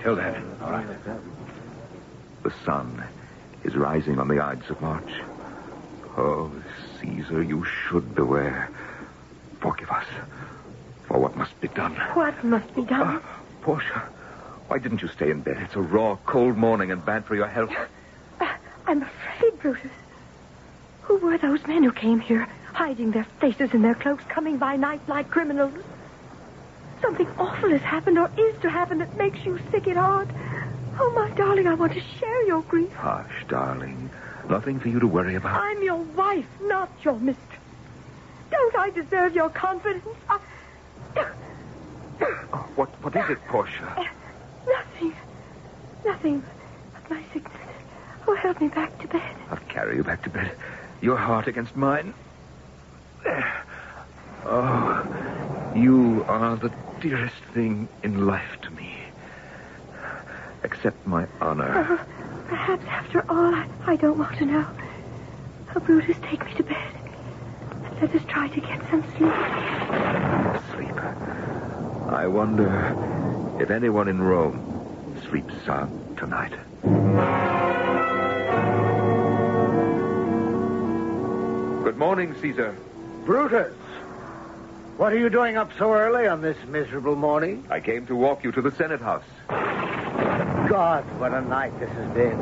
Till 0.02 0.16
then. 0.16 0.44
All 0.62 0.72
right. 0.72 0.88
The 2.44 2.54
sun 2.66 3.04
is 3.64 3.76
rising 3.76 4.20
on 4.20 4.28
the 4.28 4.40
Ides 4.40 4.68
of 4.70 4.82
March. 4.82 5.12
Oh, 6.18 6.52
Caesar, 7.00 7.44
you 7.44 7.64
should 7.66 8.16
beware. 8.16 8.70
Forgive 9.62 9.92
us 9.92 10.06
for 11.08 11.20
what 11.20 11.36
must 11.38 11.60
be 11.62 11.68
done. 11.70 11.94
What 12.14 12.44
must 12.44 12.74
be 12.76 12.84
done? 12.84 13.18
Uh, 13.18 13.22
Portia, 13.62 14.04
why 14.68 14.80
didn't 14.80 15.02
you 15.02 15.08
stay 15.08 15.30
in 15.30 15.42
bed? 15.42 15.58
It's 15.62 15.76
a 15.76 15.82
raw, 15.82 16.18
cold 16.26 16.58
morning 16.58 16.92
and 16.92 17.06
bad 17.06 17.26
for 17.26 17.36
your 17.36 17.48
health. 17.48 17.72
Uh, 18.40 18.48
I'm 18.88 19.04
afraid, 19.04 19.60
Brutus. 19.60 19.92
Who 21.04 21.18
were 21.18 21.38
those 21.38 21.66
men 21.68 21.84
who 21.84 21.92
came 21.92 22.20
here, 22.20 22.48
hiding 22.74 23.12
their 23.12 23.26
faces 23.40 23.74
in 23.74 23.82
their 23.82 23.96
cloaks, 23.96 24.24
coming 24.30 24.58
by 24.58 24.78
night 24.78 25.02
like 25.08 25.30
criminals? 25.30 25.74
Something 27.02 27.28
awful 27.38 27.70
has 27.70 27.82
happened 27.82 28.18
or 28.18 28.30
is 28.38 28.62
to 28.62 28.70
happen 28.70 29.00
that 29.00 29.16
makes 29.18 29.44
you 29.46 29.60
sick 29.72 29.88
at 29.88 29.98
heart. 29.98 30.30
Oh, 31.00 31.12
my 31.16 31.30
darling, 31.36 31.68
I 31.68 31.74
want 31.74 31.94
to 31.94 32.02
share 32.20 32.48
your 32.48 32.62
grief. 32.64 32.92
Hush, 32.94 33.46
darling. 33.48 34.10
Nothing 34.50 34.80
for 34.80 34.90
you 34.90 35.00
to 35.00 35.08
worry 35.08 35.36
about. 35.36 35.62
I'm 35.62 35.84
your 35.84 35.98
wife, 35.98 36.46
not 36.62 36.90
your 37.04 37.20
mistress. 37.20 37.51
Don't 38.72 38.82
I 38.82 38.90
deserve 38.90 39.36
your 39.36 39.50
confidence? 39.50 40.06
I... 40.30 40.40
Oh, 42.54 42.68
what, 42.76 42.90
what 43.04 43.16
is 43.16 43.30
it, 43.30 43.40
Portia? 43.48 43.94
Uh, 43.98 44.06
nothing. 44.68 45.14
Nothing 46.06 46.44
but 46.94 47.10
my 47.10 47.24
sickness. 47.34 47.56
Oh, 48.28 48.36
help 48.36 48.62
me 48.62 48.68
back 48.68 48.98
to 49.02 49.08
bed. 49.08 49.36
I'll 49.50 49.58
carry 49.70 49.96
you 49.98 50.04
back 50.04 50.24
to 50.24 50.30
bed. 50.30 50.56
Your 51.02 51.18
heart 51.18 51.48
against 51.48 51.76
mine. 51.76 52.14
There. 53.24 53.64
Oh, 54.46 55.72
you 55.76 56.24
are 56.28 56.56
the 56.56 56.72
dearest 57.00 57.44
thing 57.54 57.88
in 58.04 58.26
life 58.26 58.58
to 58.64 58.70
me. 58.72 58.96
Accept 60.64 61.06
my 61.08 61.28
honor. 61.40 61.88
Oh, 61.90 62.46
perhaps 62.48 62.86
after 62.86 63.26
all, 63.30 63.54
I, 63.56 63.68
I 63.88 63.96
don't 63.96 64.18
want 64.18 64.38
to 64.38 64.46
know. 64.46 64.68
Oh, 65.76 65.80
Brutus, 65.80 66.18
take 66.24 66.46
me 66.46 66.54
to 66.56 66.64
bed. 66.64 67.01
And 68.02 68.12
let 68.12 68.20
us 68.20 68.28
try 68.28 68.48
to 68.48 68.60
get 68.60 68.82
some 68.90 69.04
sleep. 69.16 69.32
Sleep. 70.74 70.98
I 72.12 72.26
wonder 72.26 73.58
if 73.62 73.70
anyone 73.70 74.08
in 74.08 74.20
Rome 74.20 75.14
sleeps 75.30 75.54
sound 75.66 76.18
tonight. 76.18 76.52
Good 81.84 81.98
morning, 81.98 82.36
Caesar. 82.42 82.76
Brutus, 83.24 83.76
what 84.98 85.14
are 85.14 85.20
you 85.20 85.30
doing 85.30 85.58
up 85.58 85.70
so 85.78 85.94
early 85.94 86.26
on 86.26 86.42
this 86.42 86.58
miserable 86.68 87.16
morning? 87.16 87.68
I 87.70 87.82
came 87.82 88.08
to 88.08 88.16
walk 88.16 88.44
you 88.44 88.52
to 88.54 88.64
the 88.64 88.72
Senate 88.72 89.02
House. 89.02 89.24
God, 89.48 91.04
what 91.20 91.34
a 91.34 91.42
night 91.42 91.80
this 91.80 91.92
has 91.92 92.12
been. 92.16 92.40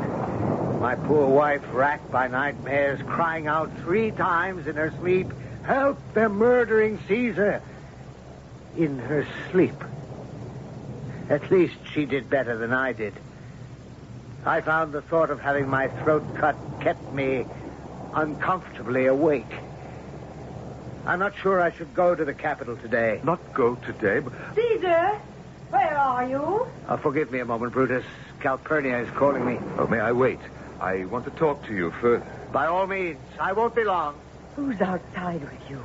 My 0.80 0.94
poor 0.94 1.26
wife, 1.28 1.62
racked 1.74 2.10
by 2.10 2.28
nightmares, 2.28 2.98
crying 3.06 3.46
out 3.46 3.70
three 3.80 4.10
times 4.12 4.66
in 4.66 4.76
her 4.76 4.90
sleep, 5.00 5.26
Help, 5.70 6.00
they're 6.14 6.28
murdering 6.28 6.98
Caesar. 7.06 7.62
In 8.76 8.98
her 8.98 9.24
sleep. 9.52 9.76
At 11.28 11.48
least 11.52 11.76
she 11.94 12.06
did 12.06 12.28
better 12.28 12.56
than 12.56 12.72
I 12.72 12.92
did. 12.92 13.14
I 14.44 14.62
found 14.62 14.92
the 14.92 15.00
thought 15.00 15.30
of 15.30 15.38
having 15.38 15.68
my 15.68 15.86
throat 16.02 16.24
cut 16.34 16.56
kept 16.80 17.12
me 17.12 17.46
uncomfortably 18.12 19.06
awake. 19.06 19.52
I'm 21.06 21.20
not 21.20 21.36
sure 21.36 21.60
I 21.60 21.70
should 21.70 21.94
go 21.94 22.16
to 22.16 22.24
the 22.24 22.34
Capitol 22.34 22.76
today. 22.76 23.20
Not 23.22 23.54
go 23.54 23.76
today, 23.76 24.18
but 24.18 24.32
Caesar, 24.56 25.20
where 25.70 25.96
are 25.96 26.28
you? 26.28 26.66
Uh, 26.88 26.96
forgive 26.96 27.30
me 27.30 27.38
a 27.38 27.44
moment, 27.44 27.72
Brutus. 27.72 28.04
Calpurnia 28.40 28.98
is 28.98 29.10
calling 29.10 29.46
me. 29.46 29.60
oh, 29.78 29.86
may 29.86 30.00
I 30.00 30.10
wait? 30.10 30.40
I 30.80 31.04
want 31.04 31.26
to 31.26 31.30
talk 31.30 31.64
to 31.66 31.72
you 31.72 31.92
further. 31.92 32.26
By 32.50 32.66
all 32.66 32.88
means, 32.88 33.20
I 33.38 33.52
won't 33.52 33.76
be 33.76 33.84
long. 33.84 34.18
Who's 34.60 34.82
outside 34.82 35.40
with 35.40 35.70
you? 35.70 35.80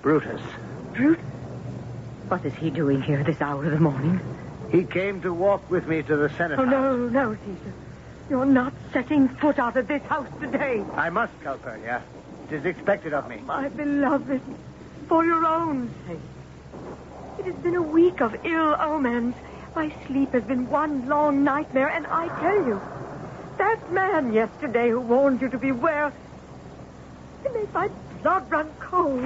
Brutus. 0.00 0.40
Brutus? 0.92 1.24
What 2.28 2.44
is 2.44 2.54
he 2.54 2.70
doing 2.70 3.02
here 3.02 3.24
this 3.24 3.40
hour 3.40 3.64
of 3.64 3.72
the 3.72 3.80
morning? 3.80 4.20
He 4.70 4.84
came 4.84 5.20
to 5.22 5.34
walk 5.34 5.68
with 5.68 5.88
me 5.88 6.00
to 6.04 6.16
the 6.16 6.28
Senate 6.36 6.60
Oh, 6.60 6.64
House. 6.64 6.70
no, 6.72 6.96
no, 7.08 7.34
Caesar. 7.34 7.72
You're 8.30 8.46
not 8.46 8.72
setting 8.92 9.28
foot 9.28 9.58
out 9.58 9.76
of 9.76 9.88
this 9.88 10.00
house 10.04 10.28
today. 10.40 10.84
I 10.94 11.10
must, 11.10 11.32
Calpurnia. 11.42 12.02
It 12.48 12.54
is 12.54 12.64
expected 12.64 13.12
of 13.14 13.28
me. 13.28 13.38
My 13.44 13.68
beloved, 13.68 14.40
for 15.08 15.24
your 15.24 15.44
own 15.44 15.90
sake. 16.06 16.18
It 17.40 17.46
has 17.46 17.56
been 17.56 17.74
a 17.74 17.82
week 17.82 18.20
of 18.20 18.46
ill 18.46 18.76
omens. 18.78 19.34
My 19.74 19.92
sleep 20.06 20.30
has 20.34 20.44
been 20.44 20.70
one 20.70 21.08
long 21.08 21.42
nightmare, 21.42 21.88
and 21.88 22.06
I 22.06 22.28
tell 22.40 22.64
you, 22.64 22.80
that 23.58 23.90
man 23.90 24.32
yesterday 24.32 24.90
who 24.90 25.00
warned 25.00 25.40
you 25.42 25.48
to 25.48 25.58
beware, 25.58 26.12
he 27.44 27.54
made 27.54 27.72
my 27.72 27.88
blood 28.22 28.50
run 28.50 28.70
cold. 28.80 29.22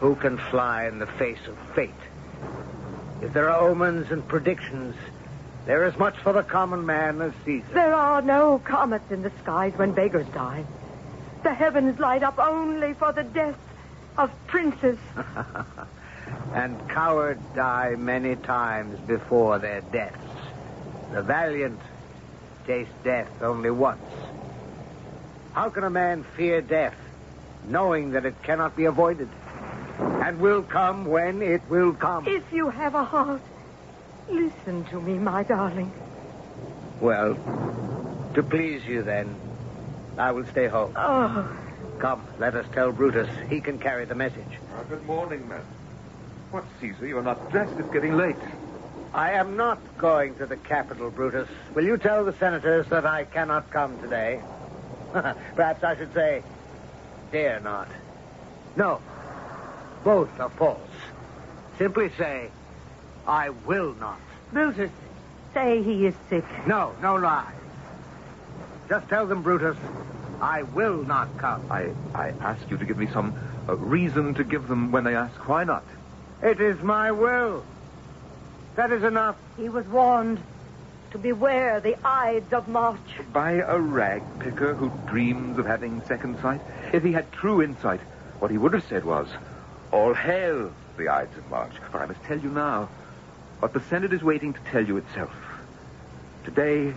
Who 0.00 0.14
can 0.16 0.38
fly 0.38 0.86
in 0.86 0.98
the 0.98 1.06
face 1.06 1.38
of 1.48 1.56
fate? 1.74 1.90
If 3.22 3.32
there 3.32 3.48
are 3.50 3.68
omens 3.68 4.10
and 4.10 4.26
predictions, 4.26 4.94
there 5.66 5.86
is 5.86 5.96
much 5.98 6.18
for 6.18 6.32
the 6.32 6.42
common 6.42 6.84
man 6.84 7.22
as 7.22 7.32
Caesar. 7.44 7.66
There 7.72 7.94
are 7.94 8.20
no 8.20 8.58
comets 8.58 9.10
in 9.10 9.22
the 9.22 9.32
skies 9.42 9.72
when 9.76 9.92
beggars 9.92 10.26
die. 10.34 10.64
The 11.42 11.54
heavens 11.54 11.98
light 11.98 12.22
up 12.22 12.38
only 12.38 12.94
for 12.94 13.12
the 13.12 13.22
death 13.22 13.56
of 14.18 14.30
princes. 14.46 14.98
and 16.54 16.88
cowards 16.88 17.42
die 17.54 17.94
many 17.96 18.36
times 18.36 18.98
before 19.00 19.58
their 19.58 19.80
deaths. 19.80 20.18
The 21.12 21.22
valiant 21.22 21.80
taste 22.66 22.90
death 23.02 23.30
only 23.40 23.70
once. 23.70 24.00
How 25.52 25.70
can 25.70 25.84
a 25.84 25.90
man 25.90 26.24
fear 26.36 26.60
death, 26.60 26.96
knowing 27.66 28.12
that 28.12 28.24
it 28.24 28.42
cannot 28.42 28.76
be 28.76 28.84
avoided, 28.84 29.28
and 29.98 30.40
will 30.40 30.62
come 30.62 31.06
when 31.06 31.42
it 31.42 31.62
will 31.68 31.92
come? 31.92 32.26
If 32.26 32.52
you 32.52 32.70
have 32.70 32.94
a 32.94 33.04
heart, 33.04 33.42
listen 34.28 34.84
to 34.86 35.00
me, 35.00 35.14
my 35.14 35.42
darling. 35.42 35.92
Well, 37.00 37.34
to 38.34 38.42
please 38.42 38.84
you 38.84 39.02
then, 39.02 39.34
I 40.16 40.32
will 40.32 40.46
stay 40.46 40.68
home. 40.68 40.92
Oh, 40.96 41.56
Come, 41.98 42.26
let 42.38 42.54
us 42.54 42.66
tell 42.72 42.92
Brutus. 42.92 43.28
He 43.48 43.60
can 43.60 43.78
carry 43.78 44.04
the 44.04 44.14
message. 44.14 44.58
Uh, 44.76 44.82
good 44.84 45.04
morning, 45.06 45.48
man. 45.48 45.62
What, 46.50 46.64
Caesar? 46.80 47.06
You're 47.06 47.22
not 47.22 47.50
dressed. 47.50 47.78
It's 47.78 47.90
getting 47.92 48.16
late. 48.16 48.36
I 49.12 49.32
am 49.32 49.56
not 49.56 49.78
going 49.96 50.34
to 50.36 50.46
the 50.46 50.56
Capitol, 50.56 51.10
Brutus. 51.10 51.48
Will 51.74 51.84
you 51.84 51.96
tell 51.96 52.24
the 52.24 52.32
senators 52.34 52.86
that 52.88 53.06
I 53.06 53.24
cannot 53.24 53.70
come 53.70 53.98
today? 54.00 54.40
Perhaps 55.12 55.84
I 55.84 55.96
should 55.96 56.12
say, 56.12 56.42
dare 57.34 57.58
not. 57.58 57.88
No, 58.76 59.00
both 60.04 60.30
are 60.38 60.50
false. 60.50 60.78
Simply 61.78 62.08
say, 62.16 62.48
I 63.26 63.50
will 63.50 63.92
not. 63.94 64.20
Brutus, 64.52 64.90
say 65.52 65.82
he 65.82 66.06
is 66.06 66.14
sick. 66.30 66.44
No, 66.68 66.94
no 67.02 67.16
lies. 67.16 67.52
Just 68.88 69.08
tell 69.08 69.26
them, 69.26 69.42
Brutus, 69.42 69.76
I 70.40 70.62
will 70.62 71.02
not 71.02 71.36
come. 71.36 71.66
I, 71.72 71.90
I 72.14 72.28
ask 72.40 72.70
you 72.70 72.76
to 72.76 72.84
give 72.84 72.98
me 72.98 73.08
some 73.08 73.34
uh, 73.68 73.74
reason 73.78 74.34
to 74.34 74.44
give 74.44 74.68
them 74.68 74.92
when 74.92 75.02
they 75.02 75.16
ask 75.16 75.34
why 75.48 75.64
not. 75.64 75.82
It 76.40 76.60
is 76.60 76.80
my 76.82 77.10
will. 77.10 77.64
That 78.76 78.92
is 78.92 79.02
enough. 79.02 79.36
He 79.56 79.68
was 79.68 79.84
warned 79.88 80.40
to 81.14 81.18
beware 81.18 81.78
the 81.78 81.96
Ides 82.04 82.52
of 82.52 82.66
March. 82.66 82.98
By 83.32 83.52
a 83.52 83.78
rag 83.78 84.24
picker 84.40 84.74
who 84.74 84.90
dreams 85.06 85.58
of 85.58 85.64
having 85.64 86.02
second 86.08 86.40
sight? 86.42 86.60
If 86.92 87.04
he 87.04 87.12
had 87.12 87.30
true 87.30 87.62
insight, 87.62 88.00
what 88.40 88.50
he 88.50 88.58
would 88.58 88.72
have 88.72 88.82
said 88.88 89.04
was, 89.04 89.28
All 89.92 90.12
hail 90.12 90.72
the 90.96 91.08
Ides 91.08 91.38
of 91.38 91.48
March. 91.48 91.72
For 91.92 92.00
I 92.02 92.06
must 92.06 92.20
tell 92.24 92.40
you 92.40 92.50
now 92.50 92.88
what 93.60 93.72
the 93.72 93.80
Senate 93.82 94.12
is 94.12 94.24
waiting 94.24 94.54
to 94.54 94.60
tell 94.72 94.84
you 94.84 94.96
itself. 94.96 95.30
Today, 96.42 96.92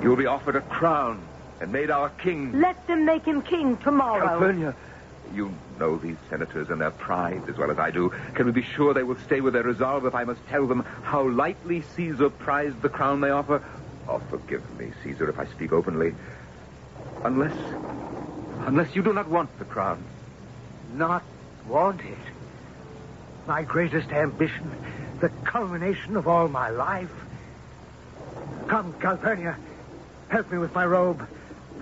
you'll 0.00 0.14
be 0.14 0.26
offered 0.26 0.54
a 0.54 0.60
crown 0.60 1.20
and 1.60 1.72
made 1.72 1.90
our 1.90 2.08
king. 2.08 2.60
Let 2.60 2.86
them 2.86 3.04
make 3.04 3.24
him 3.24 3.42
king 3.42 3.76
tomorrow. 3.78 4.28
Calpurnia, 4.28 4.76
you 5.34 5.54
know 5.78 5.96
these 5.96 6.16
senators 6.28 6.70
and 6.70 6.80
their 6.80 6.90
pride 6.90 7.42
as 7.48 7.56
well 7.56 7.70
as 7.70 7.78
I 7.78 7.90
do. 7.90 8.10
Can 8.34 8.46
we 8.46 8.52
be 8.52 8.62
sure 8.62 8.94
they 8.94 9.02
will 9.02 9.18
stay 9.18 9.40
with 9.40 9.54
their 9.54 9.62
resolve 9.62 10.04
if 10.04 10.14
I 10.14 10.24
must 10.24 10.46
tell 10.48 10.66
them 10.66 10.84
how 11.02 11.28
lightly 11.28 11.82
Caesar 11.96 12.30
prized 12.30 12.80
the 12.82 12.88
crown 12.88 13.20
they 13.20 13.30
offer? 13.30 13.62
Oh, 14.08 14.20
forgive 14.30 14.78
me, 14.78 14.92
Caesar, 15.04 15.28
if 15.28 15.38
I 15.38 15.46
speak 15.46 15.72
openly. 15.72 16.14
Unless. 17.24 17.56
Unless 18.66 18.94
you 18.94 19.02
do 19.02 19.12
not 19.12 19.28
want 19.28 19.56
the 19.58 19.64
crown. 19.64 20.02
Not 20.94 21.22
want 21.66 22.00
it. 22.00 22.18
My 23.46 23.62
greatest 23.62 24.10
ambition, 24.10 24.70
the 25.20 25.28
culmination 25.28 26.16
of 26.16 26.28
all 26.28 26.48
my 26.48 26.70
life. 26.70 27.10
Come, 28.66 28.92
Calpurnia, 29.00 29.56
help 30.28 30.50
me 30.52 30.58
with 30.58 30.74
my 30.74 30.84
robe, 30.84 31.26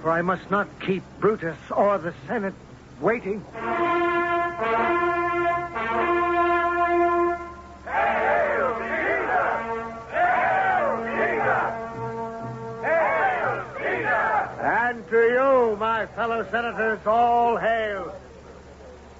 for 0.02 0.10
I 0.10 0.22
must 0.22 0.50
not 0.50 0.68
keep 0.80 1.02
Brutus 1.18 1.58
or 1.70 1.98
the 1.98 2.14
Senate 2.26 2.54
waiting. 3.00 3.44
And 14.60 15.08
to 15.08 15.16
you, 15.16 15.76
my 15.76 16.06
fellow 16.06 16.46
senators, 16.50 17.00
all 17.06 17.56
hail. 17.56 18.14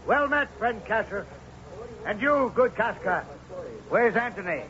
Well 0.06 0.28
met, 0.28 0.50
friend 0.58 0.84
Cassius. 0.84 1.26
And 2.06 2.20
you, 2.20 2.52
good 2.54 2.74
Casca. 2.74 3.24
Where's 3.88 4.16
Antony? 4.16 4.62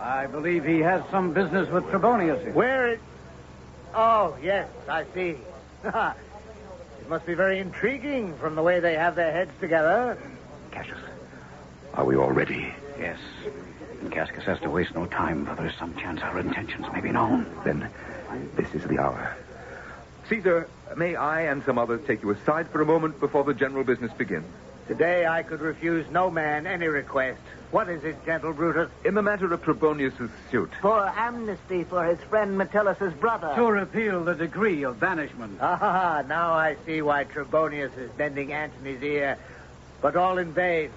I 0.00 0.26
believe 0.26 0.64
he 0.64 0.78
has 0.80 1.02
some 1.10 1.32
business 1.32 1.68
with 1.68 1.84
Trebonius. 1.84 2.52
Where 2.54 2.94
is... 2.94 2.98
Oh, 3.94 4.36
yes, 4.42 4.68
I 4.88 5.04
see. 5.14 5.36
it 7.08 7.10
must 7.10 7.24
be 7.24 7.32
very 7.32 7.58
intriguing 7.58 8.36
from 8.36 8.54
the 8.54 8.62
way 8.62 8.80
they 8.80 8.92
have 8.92 9.14
their 9.14 9.32
heads 9.32 9.50
together. 9.60 10.18
Cassius, 10.70 10.98
are 11.94 12.04
we 12.04 12.14
all 12.14 12.30
ready? 12.30 12.74
Yes. 12.98 13.18
And 14.02 14.12
Cascus 14.12 14.44
has 14.44 14.60
to 14.60 14.68
waste 14.68 14.94
no 14.94 15.06
time, 15.06 15.46
for 15.46 15.54
there's 15.54 15.74
some 15.78 15.96
chance 15.96 16.20
our 16.20 16.38
intentions 16.38 16.84
may 16.92 17.00
be 17.00 17.10
known. 17.10 17.46
Then 17.64 17.88
this 18.56 18.74
is 18.74 18.84
the 18.84 18.98
hour. 18.98 19.34
Caesar, 20.28 20.68
may 20.98 21.16
I 21.16 21.44
and 21.44 21.64
some 21.64 21.78
others 21.78 22.02
take 22.06 22.22
you 22.22 22.28
aside 22.28 22.68
for 22.68 22.82
a 22.82 22.84
moment 22.84 23.18
before 23.20 23.42
the 23.42 23.54
general 23.54 23.84
business 23.84 24.12
begins? 24.12 24.44
Today 24.88 25.26
I 25.26 25.42
could 25.42 25.60
refuse 25.60 26.06
no 26.10 26.30
man 26.30 26.66
any 26.66 26.88
request. 26.88 27.40
What 27.70 27.90
is 27.90 28.02
it, 28.04 28.24
gentle 28.24 28.54
Brutus? 28.54 28.88
In 29.04 29.14
the 29.14 29.20
matter 29.20 29.52
of 29.52 29.62
Trebonius' 29.62 30.30
suit, 30.50 30.70
For 30.80 31.06
amnesty 31.06 31.84
for 31.84 32.02
his 32.06 32.18
friend 32.30 32.56
Metellus' 32.56 33.12
brother. 33.20 33.52
To 33.54 33.66
repeal 33.66 34.24
the 34.24 34.34
decree 34.34 34.84
of 34.84 34.98
banishment. 34.98 35.58
Ah, 35.60 36.24
now 36.26 36.54
I 36.54 36.76
see 36.86 37.02
why 37.02 37.24
Trebonius 37.24 37.94
is 37.98 38.10
bending 38.12 38.54
Antony's 38.54 39.02
ear, 39.02 39.36
but 40.00 40.16
all 40.16 40.38
in 40.38 40.52
vain. 40.52 40.90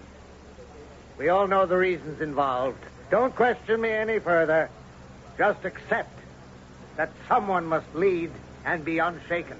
We 1.18 1.28
all 1.28 1.48
know 1.48 1.66
the 1.66 1.78
reasons 1.78 2.22
involved. 2.22 2.80
Don't 3.10 3.36
question 3.36 3.82
me 3.82 3.90
any 3.90 4.20
further. 4.20 4.70
Just 5.38 5.66
accept 5.66 6.18
that 6.96 7.12
someone 7.28 7.66
must 7.66 7.94
lead 7.94 8.32
and 8.64 8.86
be 8.86 9.00
unshaken. 9.00 9.58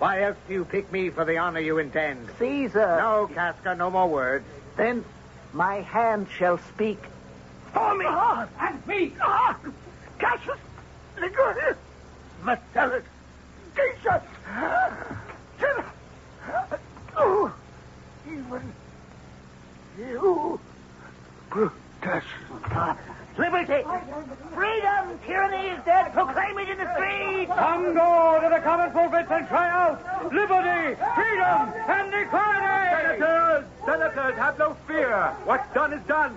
Why 0.00 0.22
else 0.22 0.38
do 0.48 0.54
you 0.54 0.64
pick 0.64 0.90
me 0.90 1.10
for 1.10 1.26
the 1.26 1.36
honor 1.36 1.60
you 1.60 1.76
intend? 1.76 2.30
Caesar. 2.38 2.96
No, 2.96 3.28
Casca, 3.34 3.74
no 3.74 3.90
more 3.90 4.08
words. 4.08 4.46
Then 4.78 5.04
my 5.52 5.82
hand 5.82 6.26
shall 6.38 6.56
speak. 6.56 6.98
For 7.74 7.94
me! 7.94 8.06
and 8.06 8.86
me! 8.86 9.12
Ah, 9.20 9.58
Cassius! 10.18 10.56
Ligarius! 11.18 11.76
Metellus! 12.42 13.04
Decius! 13.76 14.22
Cinna! 15.58 15.84
Oh, 17.18 17.52
even 18.26 18.72
you, 19.98 20.58
Brutus. 21.50 22.24
Liberty! 23.40 23.82
Freedom! 24.54 25.18
Tyranny 25.26 25.68
is 25.68 25.82
dead! 25.86 26.12
Proclaim 26.12 26.58
it 26.58 26.68
in 26.68 26.76
the 26.76 26.94
streets! 26.94 27.50
Come 27.50 27.94
go 27.94 28.38
to 28.42 28.48
the 28.50 28.60
common 28.60 28.90
pulpits 28.90 29.30
and 29.30 29.48
cry 29.48 29.70
out, 29.70 30.30
liberty, 30.30 30.94
freedom, 31.16 31.72
and 31.88 32.14
equality! 32.14 33.18
Senators! 33.18 33.64
Senators, 33.86 34.34
have 34.36 34.58
no 34.58 34.76
fear. 34.86 35.34
What's 35.46 35.72
done 35.72 35.94
is 35.94 36.02
done. 36.06 36.36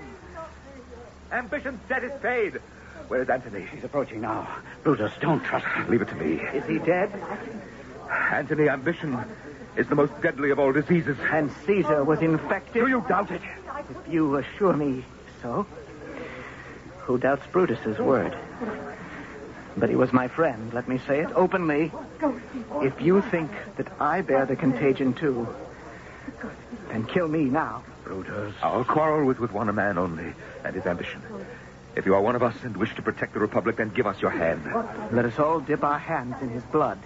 Ambition's 1.33 1.81
debt 1.89 2.05
is 2.05 2.13
paid. 2.21 2.61
Where's 3.09 3.27
Antony? 3.27 3.67
He's 3.69 3.83
approaching 3.83 4.21
now. 4.21 4.47
Brutus, 4.83 5.11
don't 5.19 5.43
trust 5.43 5.65
him. 5.65 5.89
Leave 5.89 6.03
it 6.03 6.07
to 6.07 6.15
me. 6.15 6.35
Is 6.35 6.65
he 6.65 6.79
dead? 6.79 7.11
Antony, 8.09 8.69
ambition 8.69 9.19
is 9.75 9.87
the 9.87 9.95
most 9.95 10.13
deadly 10.21 10.51
of 10.51 10.59
all 10.59 10.71
diseases. 10.71 11.17
And 11.31 11.51
Caesar 11.65 12.05
was 12.05 12.21
infected. 12.21 12.73
Do 12.75 12.87
you 12.87 13.03
doubt 13.09 13.29
it? 13.29 13.41
If 13.89 14.13
you 14.13 14.37
assure 14.37 14.73
me 14.73 15.03
so. 15.41 15.67
Who 17.05 17.17
doubts 17.17 17.45
Brutus's 17.51 17.99
word? 17.99 18.35
But 19.75 19.89
he 19.89 19.95
was 19.95 20.13
my 20.13 20.27
friend. 20.27 20.73
Let 20.73 20.87
me 20.87 20.99
say 20.99 21.21
it 21.21 21.29
openly. 21.35 21.91
If 22.81 23.01
you 23.01 23.21
think 23.21 23.51
that 23.77 23.87
I 23.99 24.21
bear 24.21 24.45
the 24.45 24.55
contagion 24.55 25.13
too, 25.13 25.47
then 26.89 27.05
kill 27.05 27.27
me 27.27 27.45
now. 27.45 27.83
Brutus. 28.03 28.53
Our 28.61 28.83
quarrel 28.83 29.25
was 29.25 29.39
with 29.39 29.51
one 29.51 29.73
man 29.73 29.97
only, 29.97 30.33
and 30.63 30.75
his 30.75 30.85
ambition. 30.85 31.21
If 31.95 32.05
you 32.05 32.15
are 32.15 32.21
one 32.21 32.35
of 32.35 32.43
us 32.43 32.55
and 32.63 32.75
wish 32.77 32.95
to 32.95 33.01
protect 33.01 33.33
the 33.33 33.39
Republic, 33.39 33.77
then 33.77 33.89
give 33.89 34.07
us 34.07 34.21
your 34.21 34.31
hand. 34.31 34.63
Let 35.11 35.25
us 35.25 35.37
all 35.39 35.59
dip 35.59 35.83
our 35.83 35.99
hands 35.99 36.35
in 36.41 36.49
his 36.49 36.63
blood. 36.63 36.99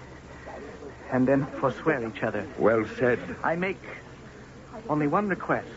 And 1.12 1.28
then 1.28 1.46
forswear 1.60 2.08
each 2.08 2.22
other. 2.22 2.46
Well 2.58 2.86
said. 2.98 3.20
I 3.44 3.56
make 3.56 3.82
only 4.90 5.08
one 5.08 5.30
request. 5.30 5.68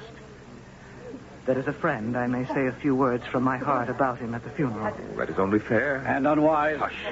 That 1.46 1.57
as 1.57 1.66
a 1.66 1.72
friend, 1.72 2.16
I 2.16 2.26
may 2.26 2.44
say 2.46 2.66
a 2.66 2.72
few 2.72 2.94
words 2.94 3.24
from 3.26 3.42
my 3.42 3.57
heart 3.57 3.88
about 3.88 4.18
him 4.18 4.35
at 4.35 4.44
the 4.44 4.50
funeral. 4.50 4.94
That 5.16 5.31
is 5.31 5.38
only 5.38 5.59
fair. 5.59 5.96
And 6.07 6.26
unwise. 6.26 6.79
Hush. 6.79 7.07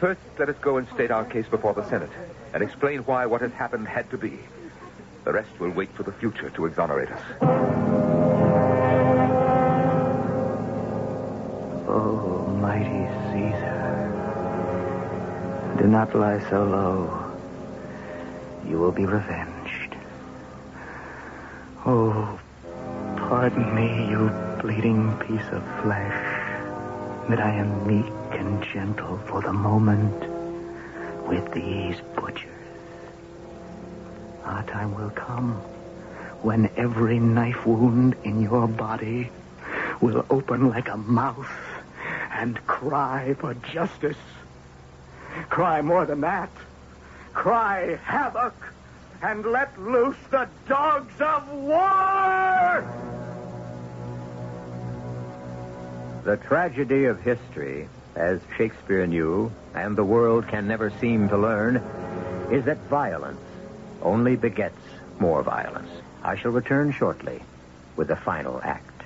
First, 0.00 0.20
let 0.38 0.48
us 0.48 0.56
go 0.60 0.78
and 0.78 0.88
state 0.88 1.10
our 1.10 1.24
case 1.24 1.46
before 1.46 1.74
the 1.74 1.88
Senate 1.88 2.10
and 2.54 2.62
explain 2.62 3.00
why 3.00 3.26
what 3.26 3.40
has 3.40 3.52
happened 3.52 3.86
had 3.86 4.08
to 4.10 4.18
be. 4.18 4.38
The 5.24 5.32
rest 5.32 5.50
will 5.60 5.70
wait 5.70 5.90
for 5.92 6.04
the 6.04 6.12
future 6.12 6.50
to 6.50 6.66
exonerate 6.66 7.10
us. 7.10 7.22
Oh, 11.88 12.46
mighty 12.60 13.06
Caesar. 13.32 13.76
Do 15.78 15.86
not 15.86 16.14
lie 16.14 16.40
so 16.48 16.64
low. 16.64 17.36
You 18.66 18.78
will 18.78 18.92
be 18.92 19.04
revenged. 19.04 19.96
Oh, 21.84 22.38
pardon 23.28 23.74
me, 23.74 24.08
you 24.08 24.30
bleeding 24.62 25.14
piece 25.18 25.46
of 25.52 25.62
flesh, 25.82 27.28
that 27.28 27.38
I 27.38 27.50
am 27.56 27.86
meek 27.86 28.10
and 28.30 28.62
gentle 28.62 29.18
for 29.26 29.42
the 29.42 29.52
moment 29.52 30.18
with 31.28 31.52
these 31.52 32.00
butchers. 32.16 32.48
Our 34.44 34.62
time 34.62 34.94
will 34.94 35.10
come 35.10 35.52
when 36.40 36.70
every 36.78 37.18
knife 37.18 37.66
wound 37.66 38.16
in 38.24 38.40
your 38.40 38.66
body 38.66 39.30
will 40.00 40.24
open 40.30 40.70
like 40.70 40.88
a 40.88 40.96
mouth 40.96 41.52
and 42.32 42.66
cry 42.66 43.34
for 43.38 43.52
justice. 43.52 44.16
Cry 45.50 45.82
more 45.82 46.06
than 46.06 46.22
that. 46.22 46.50
Cry 47.34 47.98
havoc 48.04 48.54
and 49.20 49.44
let 49.44 49.78
loose 49.78 50.16
the 50.30 50.48
dogs 50.66 51.20
of 51.20 51.46
war! 51.50 53.07
The 56.28 56.36
tragedy 56.36 57.06
of 57.06 57.22
history, 57.22 57.88
as 58.14 58.38
Shakespeare 58.58 59.06
knew, 59.06 59.50
and 59.74 59.96
the 59.96 60.04
world 60.04 60.46
can 60.46 60.68
never 60.68 60.90
seem 61.00 61.30
to 61.30 61.38
learn, 61.38 61.76
is 62.52 62.66
that 62.66 62.76
violence 62.90 63.40
only 64.02 64.36
begets 64.36 64.76
more 65.18 65.42
violence. 65.42 65.88
I 66.22 66.36
shall 66.36 66.50
return 66.50 66.92
shortly 66.92 67.40
with 67.96 68.08
the 68.08 68.16
final 68.16 68.60
act. 68.62 69.04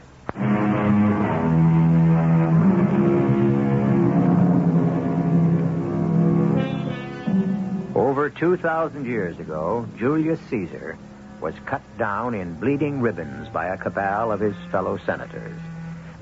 Over 7.94 8.30
2,000 8.30 9.06
years 9.06 9.38
ago, 9.38 9.86
Julius 9.96 10.40
Caesar 10.50 10.98
was 11.40 11.54
cut 11.66 11.82
down 11.98 12.34
in 12.34 12.54
bleeding 12.54 13.00
ribbons 13.00 13.48
by 13.50 13.66
a 13.68 13.78
cabal 13.78 14.32
of 14.32 14.40
his 14.40 14.56
fellow 14.72 14.98
senators. 15.06 15.60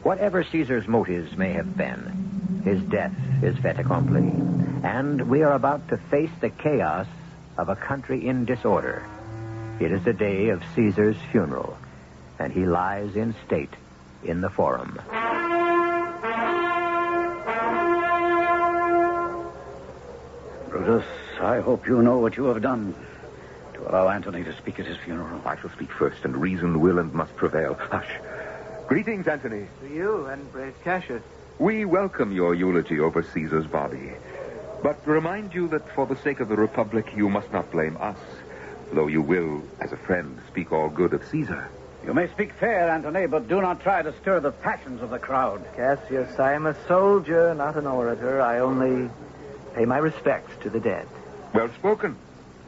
Whatever 0.02 0.42
Caesar's 0.44 0.88
motives 0.88 1.36
may 1.36 1.52
have 1.52 1.76
been, 1.76 2.62
his 2.64 2.80
death 2.82 3.14
is 3.42 3.56
fait 3.58 3.78
accompli. 3.78 4.32
And 4.82 5.28
we 5.28 5.42
are 5.42 5.52
about 5.52 5.88
to 5.88 5.98
face 5.98 6.30
the 6.40 6.48
chaos 6.48 7.06
of 7.58 7.68
a 7.68 7.76
country 7.76 8.26
in 8.26 8.46
disorder. 8.46 9.06
It 9.78 9.92
is 9.92 10.02
the 10.04 10.14
day 10.14 10.48
of 10.48 10.62
Caesar's 10.74 11.16
funeral, 11.30 11.76
and 12.38 12.52
he 12.52 12.64
lies 12.64 13.14
in 13.14 13.34
state 13.46 13.74
in 14.24 14.40
the 14.40 14.48
forum. 14.48 14.98
Brutus, 20.70 21.04
I 21.40 21.60
hope 21.60 21.86
you 21.86 22.02
know 22.02 22.18
what 22.18 22.38
you 22.38 22.44
have 22.44 22.62
done 22.62 22.94
to 23.74 23.90
allow 23.90 24.08
Antony 24.08 24.44
to 24.44 24.56
speak 24.56 24.80
at 24.80 24.86
his 24.86 24.96
funeral. 24.98 25.42
I 25.44 25.58
shall 25.60 25.70
speak 25.70 25.90
first, 25.92 26.24
and 26.24 26.36
reason 26.36 26.80
will 26.80 26.98
and 26.98 27.12
must 27.12 27.36
prevail. 27.36 27.74
Hush. 27.74 28.08
Greetings, 28.90 29.28
Antony. 29.28 29.68
To 29.82 29.88
you 29.88 30.26
and 30.26 30.50
brave 30.50 30.74
Cassius. 30.82 31.22
We 31.60 31.84
welcome 31.84 32.32
your 32.32 32.56
eulogy 32.56 32.98
over 32.98 33.22
Caesar's 33.22 33.68
body. 33.68 34.10
But 34.82 35.06
remind 35.06 35.54
you 35.54 35.68
that 35.68 35.88
for 35.94 36.08
the 36.08 36.16
sake 36.16 36.40
of 36.40 36.48
the 36.48 36.56
Republic, 36.56 37.06
you 37.14 37.28
must 37.28 37.52
not 37.52 37.70
blame 37.70 37.96
us, 38.00 38.18
though 38.92 39.06
you 39.06 39.22
will, 39.22 39.62
as 39.78 39.92
a 39.92 39.96
friend, 39.96 40.36
speak 40.48 40.72
all 40.72 40.88
good 40.88 41.12
of 41.12 41.24
Caesar. 41.28 41.68
You 42.04 42.14
may 42.14 42.26
speak 42.30 42.52
fair, 42.54 42.90
Antony, 42.90 43.26
but 43.26 43.46
do 43.46 43.60
not 43.60 43.80
try 43.80 44.02
to 44.02 44.12
stir 44.22 44.40
the 44.40 44.50
passions 44.50 45.02
of 45.02 45.10
the 45.10 45.20
crowd. 45.20 45.64
Cassius, 45.76 46.40
I 46.40 46.54
am 46.54 46.66
a 46.66 46.74
soldier, 46.88 47.54
not 47.54 47.76
an 47.76 47.86
orator. 47.86 48.42
I 48.42 48.58
only 48.58 49.08
pay 49.76 49.84
my 49.84 49.98
respects 49.98 50.60
to 50.64 50.68
the 50.68 50.80
dead. 50.80 51.06
Well 51.54 51.70
spoken. 51.78 52.16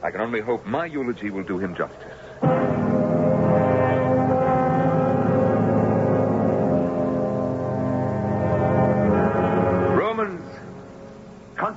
I 0.05 0.13
can 0.13 0.21
only 0.21 0.41
hope 0.41 0.67
my 0.67 0.87
eulogy 0.87 1.31
will 1.31 1.43
do 1.43 1.59
him 1.59 1.75
justice. 1.75 2.82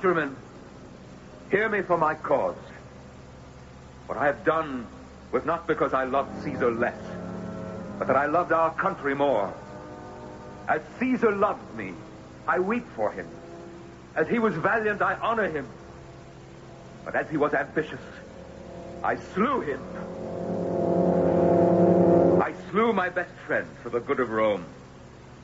Countrymen, 0.06 0.36
hear 1.50 1.68
me 1.68 1.82
for 1.82 1.98
my 1.98 2.14
cause. 2.14 2.54
What 4.06 4.16
I 4.16 4.26
have 4.26 4.44
done 4.44 4.86
was 5.32 5.44
not 5.44 5.66
because 5.66 5.92
I 5.94 6.04
loved 6.04 6.44
Caesar 6.44 6.70
less, 6.70 7.02
but 7.98 8.06
that 8.06 8.14
I 8.14 8.26
loved 8.26 8.52
our 8.52 8.72
country 8.74 9.16
more. 9.16 9.52
As 10.68 10.80
Caesar 11.00 11.32
loved 11.32 11.74
me, 11.74 11.92
I 12.46 12.60
weep 12.60 12.86
for 12.94 13.10
him. 13.10 13.26
As 14.14 14.28
he 14.28 14.38
was 14.38 14.54
valiant, 14.54 15.02
I 15.02 15.14
honor 15.14 15.50
him. 15.50 15.66
But 17.04 17.16
as 17.16 17.28
he 17.28 17.36
was 17.36 17.52
ambitious, 17.52 17.98
I 19.02 19.16
slew 19.16 19.60
him. 19.60 19.82
I 22.40 22.54
slew 22.70 22.92
my 22.92 23.08
best 23.08 23.34
friend 23.44 23.66
for 23.82 23.90
the 23.90 23.98
good 23.98 24.20
of 24.20 24.30
Rome. 24.30 24.66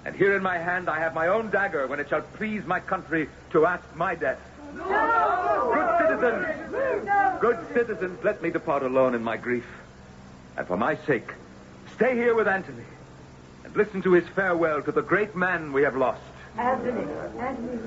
And 0.04 0.14
here 0.14 0.36
in 0.36 0.42
my 0.44 0.58
hand 0.58 0.88
I 0.88 1.00
have 1.00 1.14
my 1.14 1.26
own 1.26 1.50
dagger 1.50 1.88
when 1.88 1.98
it 1.98 2.08
shall 2.08 2.22
please 2.22 2.64
my 2.64 2.78
country 2.78 3.28
to 3.50 3.66
ask 3.66 3.82
my 3.96 4.14
death. 4.14 4.38
Good 4.74 5.98
citizens, 5.98 7.40
good 7.40 7.58
citizens, 7.74 8.24
let 8.24 8.42
me 8.42 8.50
depart 8.50 8.82
alone 8.82 9.14
in 9.14 9.22
my 9.22 9.36
grief. 9.36 9.66
And 10.56 10.66
for 10.66 10.76
my 10.76 10.96
sake, 11.06 11.32
stay 11.94 12.14
here 12.14 12.34
with 12.34 12.48
Antony 12.48 12.84
and 13.64 13.76
listen 13.76 14.02
to 14.02 14.12
his 14.12 14.26
farewell 14.28 14.82
to 14.82 14.92
the 14.92 15.02
great 15.02 15.34
man 15.34 15.72
we 15.72 15.82
have 15.82 15.96
lost. 15.96 16.22
Antony, 16.58 17.10
Antony. 17.38 17.78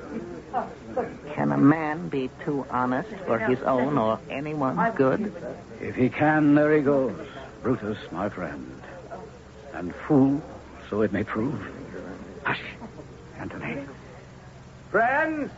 Can 1.33 1.51
a 1.51 1.57
man 1.57 2.07
be 2.07 2.29
too 2.43 2.65
honest 2.69 3.09
for 3.25 3.37
his 3.37 3.61
own 3.63 3.97
or 3.97 4.19
anyone's 4.29 4.95
good? 4.95 5.33
If 5.81 5.95
he 5.95 6.09
can, 6.09 6.55
there 6.55 6.75
he 6.75 6.81
goes. 6.81 7.15
Brutus, 7.61 7.97
my 8.11 8.29
friend. 8.29 8.81
And 9.73 9.93
fool, 10.07 10.41
so 10.89 11.01
it 11.01 11.11
may 11.11 11.23
prove. 11.23 11.61
Hush, 12.43 12.61
Antony. 13.37 13.83
Friends, 14.91 15.51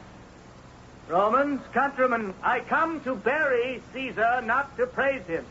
Romans, 1.08 1.62
countrymen, 1.74 2.34
I 2.44 2.60
come 2.60 3.00
to 3.02 3.16
bury 3.16 3.82
Caesar, 3.94 4.42
not 4.42 4.76
to 4.78 4.86
praise 4.86 5.26
him. 5.26 5.46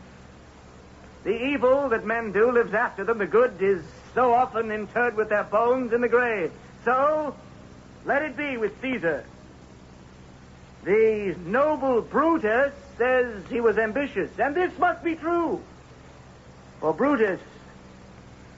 The 1.23 1.45
evil 1.47 1.89
that 1.89 2.05
men 2.05 2.31
do 2.31 2.51
lives 2.51 2.73
after 2.73 3.03
them. 3.03 3.17
The 3.17 3.25
good 3.25 3.59
is 3.59 3.83
so 4.13 4.33
often 4.33 4.71
interred 4.71 5.15
with 5.15 5.29
their 5.29 5.43
bones 5.43 5.93
in 5.93 6.01
the 6.01 6.07
grave. 6.07 6.51
So, 6.85 7.35
let 8.05 8.21
it 8.21 8.37
be 8.37 8.57
with 8.57 8.79
Caesar. 8.81 9.25
The 10.83 11.35
noble 11.45 12.01
Brutus 12.01 12.73
says 12.97 13.43
he 13.49 13.59
was 13.59 13.77
ambitious, 13.77 14.29
and 14.39 14.55
this 14.55 14.77
must 14.77 15.03
be 15.03 15.15
true. 15.15 15.61
For 16.79 16.93
Brutus 16.93 17.41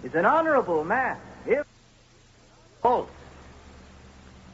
is 0.04 0.14
an 0.16 0.26
honorable 0.26 0.84
man, 0.84 1.18
if 1.48 1.66
false. 2.82 3.10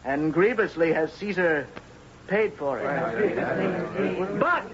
And 0.04 0.32
grievously 0.32 0.94
has 0.94 1.12
Caesar 1.14 1.68
paid 2.28 2.54
for 2.54 2.80
it. 2.80 4.40
But 4.40 4.66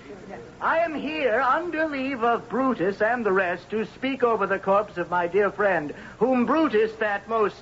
I 0.62 0.80
am 0.80 0.94
here 0.94 1.40
under 1.42 1.88
leave 1.88 2.24
of 2.24 2.48
Brutus 2.50 3.02
and 3.02 3.26
the 3.26 3.32
rest 3.32 3.70
to 3.72 3.86
speak 3.86 4.24
over 4.24 4.46
the 4.46 4.60
corpse 4.60 4.98
of 4.98 5.10
my 5.10 5.28
dear 5.28 5.52
friend, 5.52 5.94
whom 6.20 6.46
Brutus, 6.46 6.94
that 7.00 7.28
most 7.28 7.62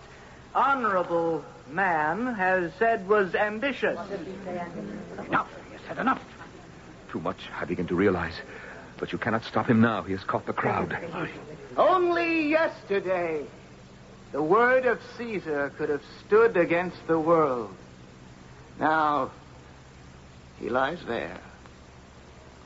honorable 0.54 1.44
man, 1.72 2.34
has 2.36 2.72
said 2.80 3.08
was 3.08 3.36
ambitious. 3.36 4.00
Enough. 5.28 5.50
You 5.72 5.80
said 5.88 5.98
enough. 5.98 6.22
Too 7.12 7.20
much, 7.20 7.40
I 7.60 7.66
begin 7.66 7.88
to 7.88 7.96
realize. 7.96 8.34
But 8.98 9.12
you 9.12 9.18
cannot 9.18 9.46
stop 9.46 9.70
him 9.70 9.82
now. 9.82 10.04
He 10.04 10.12
has 10.12 10.24
caught 10.24 10.46
the 10.46 10.54
crowd. 10.54 10.98
Only 11.78 12.50
yesterday, 12.50 13.46
the 14.32 14.44
word 14.44 14.86
of 14.86 15.00
Caesar 15.18 15.72
could 15.78 15.90
have 15.90 16.04
stood 16.26 16.58
against 16.58 17.08
the 17.08 17.18
world. 17.18 17.74
Now, 18.80 19.32
he 20.60 20.70
lies 20.70 21.00
there, 21.08 21.40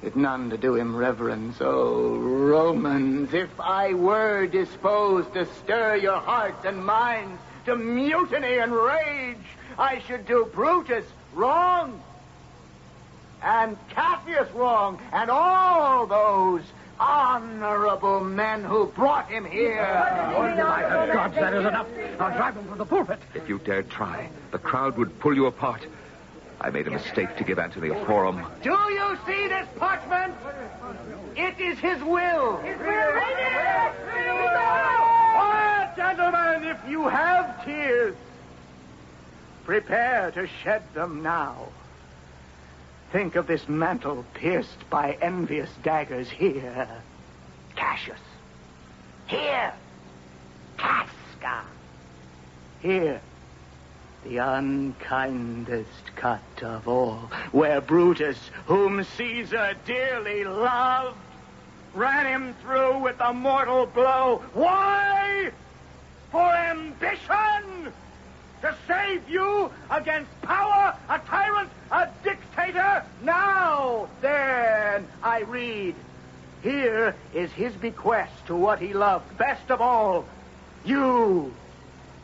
with 0.02 0.16
none 0.16 0.50
to 0.50 0.58
do 0.58 0.76
him 0.76 0.96
reverence. 0.96 1.58
Oh, 1.62 2.16
Romans, 2.16 3.34
if 3.34 3.60
I 3.60 3.94
were 3.94 4.48
disposed 4.48 5.34
to 5.34 5.46
stir 5.64 5.96
your 5.96 6.20
hearts 6.20 6.66
and 6.66 6.84
minds 6.84 7.42
to 7.66 7.76
mutiny 7.76 8.58
and 8.58 8.74
rage, 8.74 9.38
I 9.78 10.00
should 10.00 10.26
do 10.26 10.50
Brutus 10.54 11.06
wrong, 11.34 12.02
and 13.42 13.78
Cassius 13.90 14.52
wrong, 14.52 15.00
and 15.12 15.30
all 15.30 16.06
those 16.08 16.64
honorable 17.00 18.22
men 18.22 18.64
who 18.64 18.86
brought 18.88 19.30
him 19.30 19.46
here. 19.46 19.86
Oh, 20.36 20.42
my 20.42 20.56
God, 20.56 21.34
that 21.36 21.54
is 21.54 21.66
enough. 21.66 21.88
I'll 22.20 22.36
drive 22.36 22.56
him 22.56 22.66
from 22.68 22.78
the 22.78 22.86
pulpit. 22.86 23.20
If 23.34 23.50
you 23.50 23.60
dared 23.60 23.90
try, 23.90 24.30
the 24.52 24.60
crowd 24.60 24.98
would 24.98 25.20
pull 25.20 25.36
you 25.36 25.48
apart. 25.48 25.86
I 26.64 26.70
made 26.70 26.88
a 26.88 26.92
mistake 26.92 27.36
to 27.36 27.44
give 27.44 27.60
Antony 27.60 27.90
a 27.90 28.06
forum. 28.06 28.42
Do 28.62 28.70
you 28.72 29.18
see 29.26 29.50
this 29.50 29.68
parchment? 29.78 30.34
It 31.36 31.60
is 31.60 31.78
his 31.78 32.02
will. 32.02 32.58
His 32.58 32.80
will. 32.80 33.12
Quiet, 35.34 35.96
gentlemen, 35.98 36.64
if 36.64 36.78
you 36.90 37.10
have 37.10 37.66
tears, 37.66 38.16
prepare 39.66 40.32
to 40.32 40.48
shed 40.64 40.84
them 40.94 41.22
now. 41.22 41.68
Think 43.12 43.36
of 43.36 43.46
this 43.46 43.68
mantle 43.68 44.26
pierced 44.34 44.90
by 44.90 45.18
envious 45.22 45.70
daggers 45.84 46.30
here. 46.30 46.88
Cassius. 47.76 48.20
Here. 49.28 49.74
Casca. 50.78 51.66
Here. 52.80 53.22
The 54.26 54.38
unkindest 54.38 56.16
cut 56.16 56.40
of 56.62 56.88
all, 56.88 57.30
where 57.52 57.82
Brutus, 57.82 58.38
whom 58.68 59.04
Caesar 59.04 59.76
dearly 59.86 60.46
loved, 60.46 61.18
ran 61.94 62.26
him 62.26 62.56
through 62.62 63.00
with 63.00 63.20
a 63.20 63.34
mortal 63.34 63.86
blow. 63.86 64.42
Why? 64.54 65.52
For 66.32 66.40
ambition! 66.40 67.92
To 68.62 68.76
save 68.88 69.30
you 69.30 69.70
against 69.92 70.42
power, 70.42 70.96
a 71.10 71.20
tyrant, 71.20 71.70
a 71.92 72.08
dictator? 72.24 73.04
Now, 73.24 74.08
then, 74.22 75.06
I 75.22 75.42
read. 75.42 75.96
Here 76.62 77.14
is 77.34 77.52
his 77.52 77.74
bequest 77.74 78.34
to 78.48 78.56
what 78.56 78.80
he 78.80 78.94
loved 78.94 79.38
best 79.38 79.70
of 79.70 79.82
all. 79.82 80.24
You, 80.86 81.54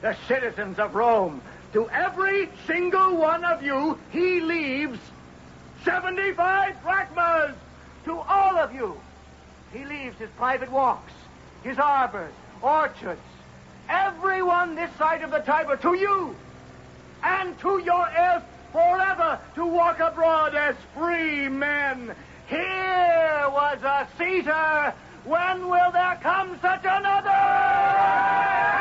the 0.02 0.16
citizens 0.30 0.80
of 0.80 0.96
Rome. 0.96 1.42
To 1.74 1.88
every 1.90 2.50
single 2.66 3.16
one 3.18 3.46
of 3.46 3.62
you, 3.62 4.00
he 4.12 4.40
leaves 4.42 5.00
75 5.86 6.82
drachmas. 6.82 7.56
To 8.06 8.18
all 8.18 8.58
of 8.58 8.74
you, 8.74 9.00
he 9.72 9.86
leaves 9.86 10.18
his 10.18 10.30
private 10.32 10.72
walks, 10.72 11.14
his 11.64 11.78
arbors, 11.78 12.34
orchards, 12.62 13.22
everyone 13.88 14.74
this 14.76 14.90
side 14.98 15.22
of 15.22 15.30
the 15.30 15.40
Tiber, 15.40 15.78
to 15.78 15.94
you, 15.94 16.36
and 17.24 17.60
to 17.60 17.80
your 17.84 18.10
heirs 18.10 18.42
forever 18.72 19.40
to 19.56 19.66
walk 19.66 20.00
abroad 20.00 20.56
as 20.56 20.76
free 20.96 21.50
men. 21.50 22.16
Here 22.48 23.46
was 23.48 23.78
a 23.84 24.08
Caesar. 24.18 24.94
When 25.26 25.70
will 25.70 25.92
there 25.92 26.18
come 26.22 26.58
such 26.62 26.86
I 26.86 28.79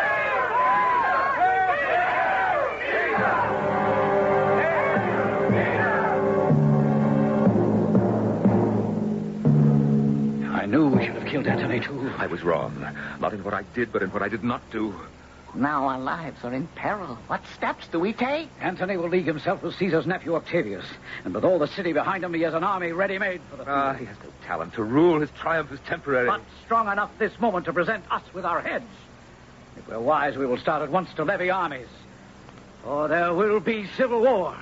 knew 11.09 11.21
we 11.21 11.21
should 11.21 11.43
have 11.43 11.45
killed 11.45 11.47
Antony, 11.47 11.81
too. 11.81 12.11
I 12.19 12.27
was 12.27 12.43
wrong. 12.43 12.87
Not 13.21 13.33
in 13.33 13.43
what 13.45 13.55
I 13.55 13.63
did, 13.75 13.93
but 13.93 14.03
in 14.03 14.11
what 14.11 14.23
I 14.23 14.29
did 14.29 14.45
not 14.45 14.69
do. 14.71 14.95
Now 15.55 15.87
our 15.87 15.99
lives 15.99 16.45
are 16.45 16.53
in 16.53 16.67
peril. 16.69 17.17
What 17.27 17.41
steps 17.55 17.89
do 17.89 17.99
we 17.99 18.13
take? 18.13 18.51
Antony 18.61 18.99
will 18.99 19.09
league 19.09 19.27
himself 19.27 19.63
with 19.63 19.75
Caesar's 19.77 20.07
nephew 20.07 20.35
Octavius. 20.35 20.85
And 21.25 21.35
with 21.35 21.45
all 21.45 21.59
the 21.59 21.67
city 21.67 21.95
behind 21.95 22.23
him, 22.23 22.35
he 22.35 22.43
has 22.43 22.53
an 22.53 22.65
army 22.65 22.93
ready-made 22.93 23.41
for 23.51 23.57
the 23.57 23.65
Ah, 23.67 23.95
he 23.95 24.05
has 24.05 24.17
no 24.23 24.31
talent 24.45 24.75
to 24.75 24.85
rule. 24.85 25.21
His 25.21 25.31
triumph 25.31 25.73
is 25.73 25.81
temporary. 25.87 26.27
But 26.27 26.43
strong 26.65 26.89
enough 26.89 27.11
this 27.19 27.39
moment 27.41 27.65
to 27.65 27.73
present 27.73 28.05
us 28.11 28.23
with 28.35 28.45
our 28.45 28.61
heads. 28.61 28.85
If 29.79 29.89
we're 29.89 29.99
wise, 29.99 30.37
we 30.37 30.45
will 30.45 30.59
start 30.59 30.83
at 30.83 30.91
once 30.91 31.13
to 31.15 31.25
levy 31.25 31.49
armies. 31.49 31.89
Or 32.85 33.09
there 33.09 33.33
will 33.33 33.61
be 33.61 33.87
civil 33.97 34.21
war. 34.21 34.55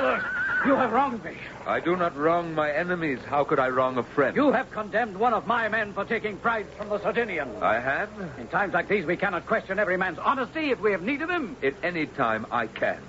Brother, 0.00 0.24
you 0.66 0.74
have 0.74 0.92
wronged 0.92 1.24
me. 1.24 1.36
I 1.66 1.80
do 1.80 1.96
not 1.96 2.16
wrong 2.16 2.54
my 2.54 2.70
enemies. 2.70 3.18
How 3.26 3.44
could 3.44 3.58
I 3.58 3.68
wrong 3.68 3.98
a 3.98 4.02
friend? 4.02 4.36
You 4.36 4.52
have 4.52 4.70
condemned 4.70 5.16
one 5.16 5.32
of 5.32 5.46
my 5.46 5.68
men 5.68 5.92
for 5.92 6.04
taking 6.04 6.36
bribes 6.36 6.72
from 6.76 6.88
the 6.88 7.00
Sardinians. 7.00 7.62
I 7.62 7.80
have? 7.80 8.10
In 8.38 8.46
times 8.48 8.74
like 8.74 8.88
these, 8.88 9.04
we 9.04 9.16
cannot 9.16 9.46
question 9.46 9.78
every 9.78 9.96
man's 9.96 10.18
honesty 10.18 10.70
if 10.70 10.80
we 10.80 10.92
have 10.92 11.02
need 11.02 11.22
of 11.22 11.30
him. 11.30 11.56
At 11.62 11.74
any 11.82 12.06
time 12.06 12.46
I 12.50 12.66
can. 12.66 13.00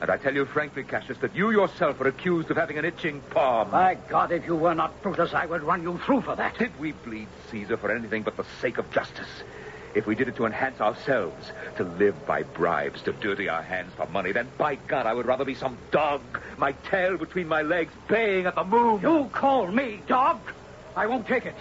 And 0.00 0.10
I 0.10 0.16
tell 0.16 0.34
you 0.34 0.44
frankly, 0.44 0.84
Cassius, 0.84 1.18
that 1.18 1.34
you 1.34 1.50
yourself 1.50 2.00
are 2.00 2.06
accused 2.06 2.50
of 2.52 2.56
having 2.56 2.78
an 2.78 2.84
itching 2.84 3.20
palm. 3.30 3.70
By 3.70 3.96
God, 4.08 4.30
if 4.30 4.46
you 4.46 4.54
were 4.54 4.74
not 4.74 5.02
Brutus, 5.02 5.34
I 5.34 5.46
would 5.46 5.62
run 5.62 5.82
you 5.82 5.98
through 6.04 6.20
for 6.20 6.36
that. 6.36 6.56
Did 6.56 6.78
we 6.78 6.92
bleed 6.92 7.26
Caesar 7.50 7.76
for 7.76 7.90
anything 7.90 8.22
but 8.22 8.36
the 8.36 8.44
sake 8.60 8.78
of 8.78 8.88
justice? 8.92 9.42
If 9.94 10.06
we 10.06 10.14
did 10.14 10.28
it 10.28 10.36
to 10.36 10.46
enhance 10.46 10.80
ourselves, 10.80 11.52
to 11.76 11.84
live 11.84 12.26
by 12.26 12.42
bribes, 12.42 13.02
to 13.02 13.12
dirty 13.12 13.48
our 13.48 13.62
hands 13.62 13.92
for 13.96 14.06
money, 14.06 14.32
then 14.32 14.48
by 14.58 14.76
God, 14.76 15.06
I 15.06 15.14
would 15.14 15.26
rather 15.26 15.44
be 15.44 15.54
some 15.54 15.78
dog, 15.90 16.20
my 16.56 16.72
tail 16.90 17.16
between 17.16 17.48
my 17.48 17.62
legs, 17.62 17.92
baying 18.08 18.46
at 18.46 18.54
the 18.54 18.64
moon. 18.64 19.00
You 19.00 19.28
call 19.32 19.66
me 19.68 20.00
dog? 20.06 20.40
I 20.96 21.06
won't 21.06 21.26
take 21.26 21.46
it. 21.46 21.56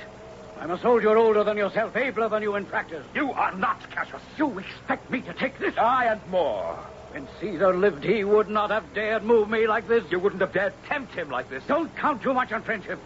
I'm 0.60 0.72
a 0.72 0.80
soldier 0.80 1.16
older 1.16 1.44
than 1.44 1.58
yourself, 1.58 1.96
abler 1.96 2.30
than 2.30 2.42
you 2.42 2.56
in 2.56 2.66
practice. 2.66 3.06
You 3.14 3.32
are 3.32 3.54
not, 3.56 3.90
Cassius. 3.92 4.22
You 4.38 4.58
expect 4.58 5.10
me 5.10 5.22
to 5.22 5.34
take 5.34 5.60
this? 5.60 5.78
I 5.78 6.06
and 6.06 6.22
more. 6.30 6.76
When 7.12 7.28
Caesar 7.40 7.76
lived, 7.76 8.04
he 8.04 8.24
would 8.24 8.50
not 8.50 8.72
have 8.72 8.94
dared 8.94 9.24
move 9.24 9.50
me 9.50 9.68
like 9.68 9.88
this. 9.88 10.04
You 10.12 10.20
wouldn't 10.20 10.42
have 10.42 10.54
dared 10.54 10.74
tempt 10.88 11.14
him 11.14 11.30
like 11.30 11.50
this. 11.50 11.64
Don't 11.68 11.96
count 11.96 12.22
too 12.22 12.34
much 12.34 12.52
on 12.52 12.64
friendship. 12.64 13.00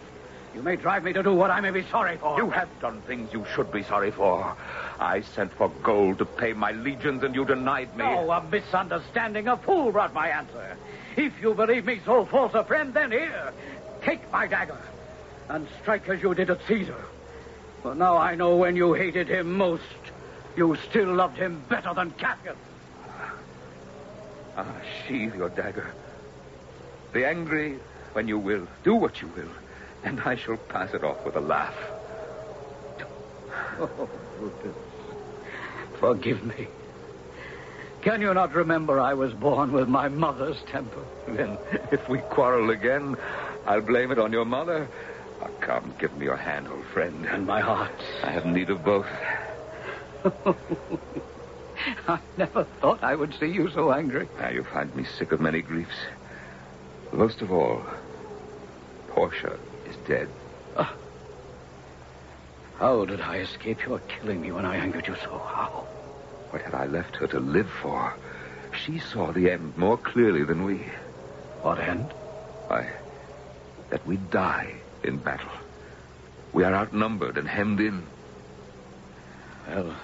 You 0.54 0.62
may 0.62 0.76
drive 0.76 1.04
me 1.04 1.12
to 1.14 1.22
do 1.22 1.34
what 1.34 1.50
I 1.50 1.60
may 1.60 1.70
be 1.70 1.82
sorry 1.84 2.18
for. 2.18 2.36
You 2.36 2.50
have 2.50 2.68
done 2.80 3.00
things 3.02 3.32
you 3.32 3.44
should 3.54 3.72
be 3.72 3.82
sorry 3.82 4.10
for. 4.10 4.54
I 5.02 5.22
sent 5.22 5.52
for 5.52 5.68
gold 5.82 6.18
to 6.18 6.24
pay 6.24 6.52
my 6.52 6.70
legions, 6.70 7.24
and 7.24 7.34
you 7.34 7.44
denied 7.44 7.94
me. 7.96 8.04
Oh, 8.04 8.30
a 8.30 8.42
misunderstanding. 8.44 9.48
A 9.48 9.56
fool 9.56 9.90
brought 9.90 10.14
my 10.14 10.28
answer. 10.28 10.76
If 11.16 11.32
you 11.42 11.54
believe 11.54 11.84
me 11.84 12.00
so 12.04 12.24
false 12.24 12.54
a 12.54 12.62
friend, 12.62 12.94
then 12.94 13.10
here, 13.10 13.52
take 14.02 14.30
my 14.30 14.46
dagger 14.46 14.78
and 15.48 15.66
strike 15.80 16.08
as 16.08 16.22
you 16.22 16.34
did 16.34 16.50
at 16.50 16.60
Caesar. 16.68 17.04
For 17.82 17.94
now 17.96 18.16
I 18.16 18.36
know 18.36 18.56
when 18.56 18.76
you 18.76 18.94
hated 18.94 19.28
him 19.28 19.52
most, 19.56 19.82
you 20.56 20.76
still 20.88 21.12
loved 21.12 21.36
him 21.36 21.62
better 21.68 21.92
than 21.94 22.12
Cassius. 22.12 22.56
Ah, 24.56 24.66
sheathe 25.06 25.34
your 25.34 25.48
dagger. 25.48 25.92
Be 27.12 27.24
angry 27.24 27.78
when 28.12 28.28
you 28.28 28.38
will. 28.38 28.68
Do 28.84 28.94
what 28.94 29.20
you 29.20 29.28
will. 29.28 29.50
And 30.04 30.20
I 30.20 30.36
shall 30.36 30.56
pass 30.56 30.94
it 30.94 31.02
off 31.02 31.24
with 31.24 31.36
a 31.36 31.40
laugh. 31.40 31.74
Oh, 33.80 34.08
Forgive 35.98 36.44
me. 36.44 36.68
Can 38.02 38.20
you 38.20 38.34
not 38.34 38.52
remember 38.54 38.98
I 38.98 39.14
was 39.14 39.32
born 39.32 39.70
with 39.70 39.88
my 39.88 40.08
mother's 40.08 40.60
temper? 40.62 41.04
Then, 41.28 41.56
if 41.92 42.08
we 42.08 42.18
quarrel 42.18 42.70
again, 42.70 43.16
I'll 43.66 43.80
blame 43.80 44.10
it 44.10 44.18
on 44.18 44.32
your 44.32 44.44
mother. 44.44 44.88
Oh, 45.40 45.48
come, 45.60 45.94
give 46.00 46.16
me 46.16 46.24
your 46.24 46.36
hand, 46.36 46.66
old 46.68 46.84
friend. 46.86 47.24
And 47.26 47.46
my 47.46 47.60
heart. 47.60 47.92
I 48.24 48.30
have 48.32 48.44
need 48.44 48.70
of 48.70 48.84
both. 48.84 49.06
I 52.08 52.18
never 52.36 52.64
thought 52.80 53.04
I 53.04 53.14
would 53.14 53.34
see 53.38 53.46
you 53.46 53.70
so 53.70 53.92
angry. 53.92 54.28
Now, 54.40 54.50
you 54.50 54.64
find 54.64 54.92
me 54.96 55.04
sick 55.04 55.30
of 55.30 55.40
many 55.40 55.62
griefs. 55.62 55.94
Most 57.12 57.40
of 57.42 57.52
all, 57.52 57.84
Portia 59.08 59.58
is 59.88 59.96
dead. 60.08 60.28
How 62.82 63.04
did 63.04 63.20
I 63.20 63.36
escape 63.36 63.86
your 63.86 64.00
killing 64.08 64.40
me 64.40 64.50
when 64.50 64.64
I 64.64 64.74
angered 64.74 65.06
you 65.06 65.14
so? 65.22 65.38
How? 65.38 65.86
What 66.50 66.62
had 66.62 66.74
I 66.74 66.86
left 66.86 67.14
her 67.14 67.28
to 67.28 67.38
live 67.38 67.70
for? 67.80 68.12
She 68.84 68.98
saw 68.98 69.30
the 69.30 69.52
end 69.52 69.78
more 69.78 69.96
clearly 69.96 70.42
than 70.42 70.64
we. 70.64 70.78
What 71.60 71.78
end? 71.78 72.12
Why, 72.66 72.90
that 73.90 74.04
we 74.04 74.16
die 74.16 74.74
in 75.04 75.18
battle. 75.18 75.52
We 76.52 76.64
are 76.64 76.74
outnumbered 76.74 77.38
and 77.38 77.46
hemmed 77.46 77.78
in. 77.78 78.02
Well, 79.68 79.94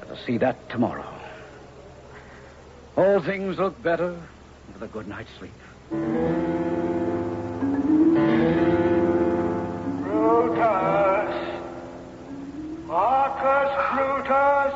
let 0.00 0.10
us 0.10 0.26
see 0.26 0.38
that 0.38 0.68
tomorrow. 0.68 1.06
All 2.96 3.20
things 3.20 3.56
look 3.56 3.80
better 3.84 4.20
with 4.72 4.82
a 4.82 4.88
good 4.88 5.06
night's 5.06 5.30
sleep. 5.38 5.52
Brutus! 10.68 11.60
Marcus 12.86 13.72
Brutus! 13.94 14.74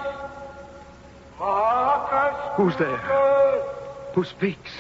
Marcus 1.38 2.56
Who's 2.56 2.76
there? 2.76 2.96
Brutus! 2.96 3.66
Who 4.14 4.24
speaks? 4.24 4.70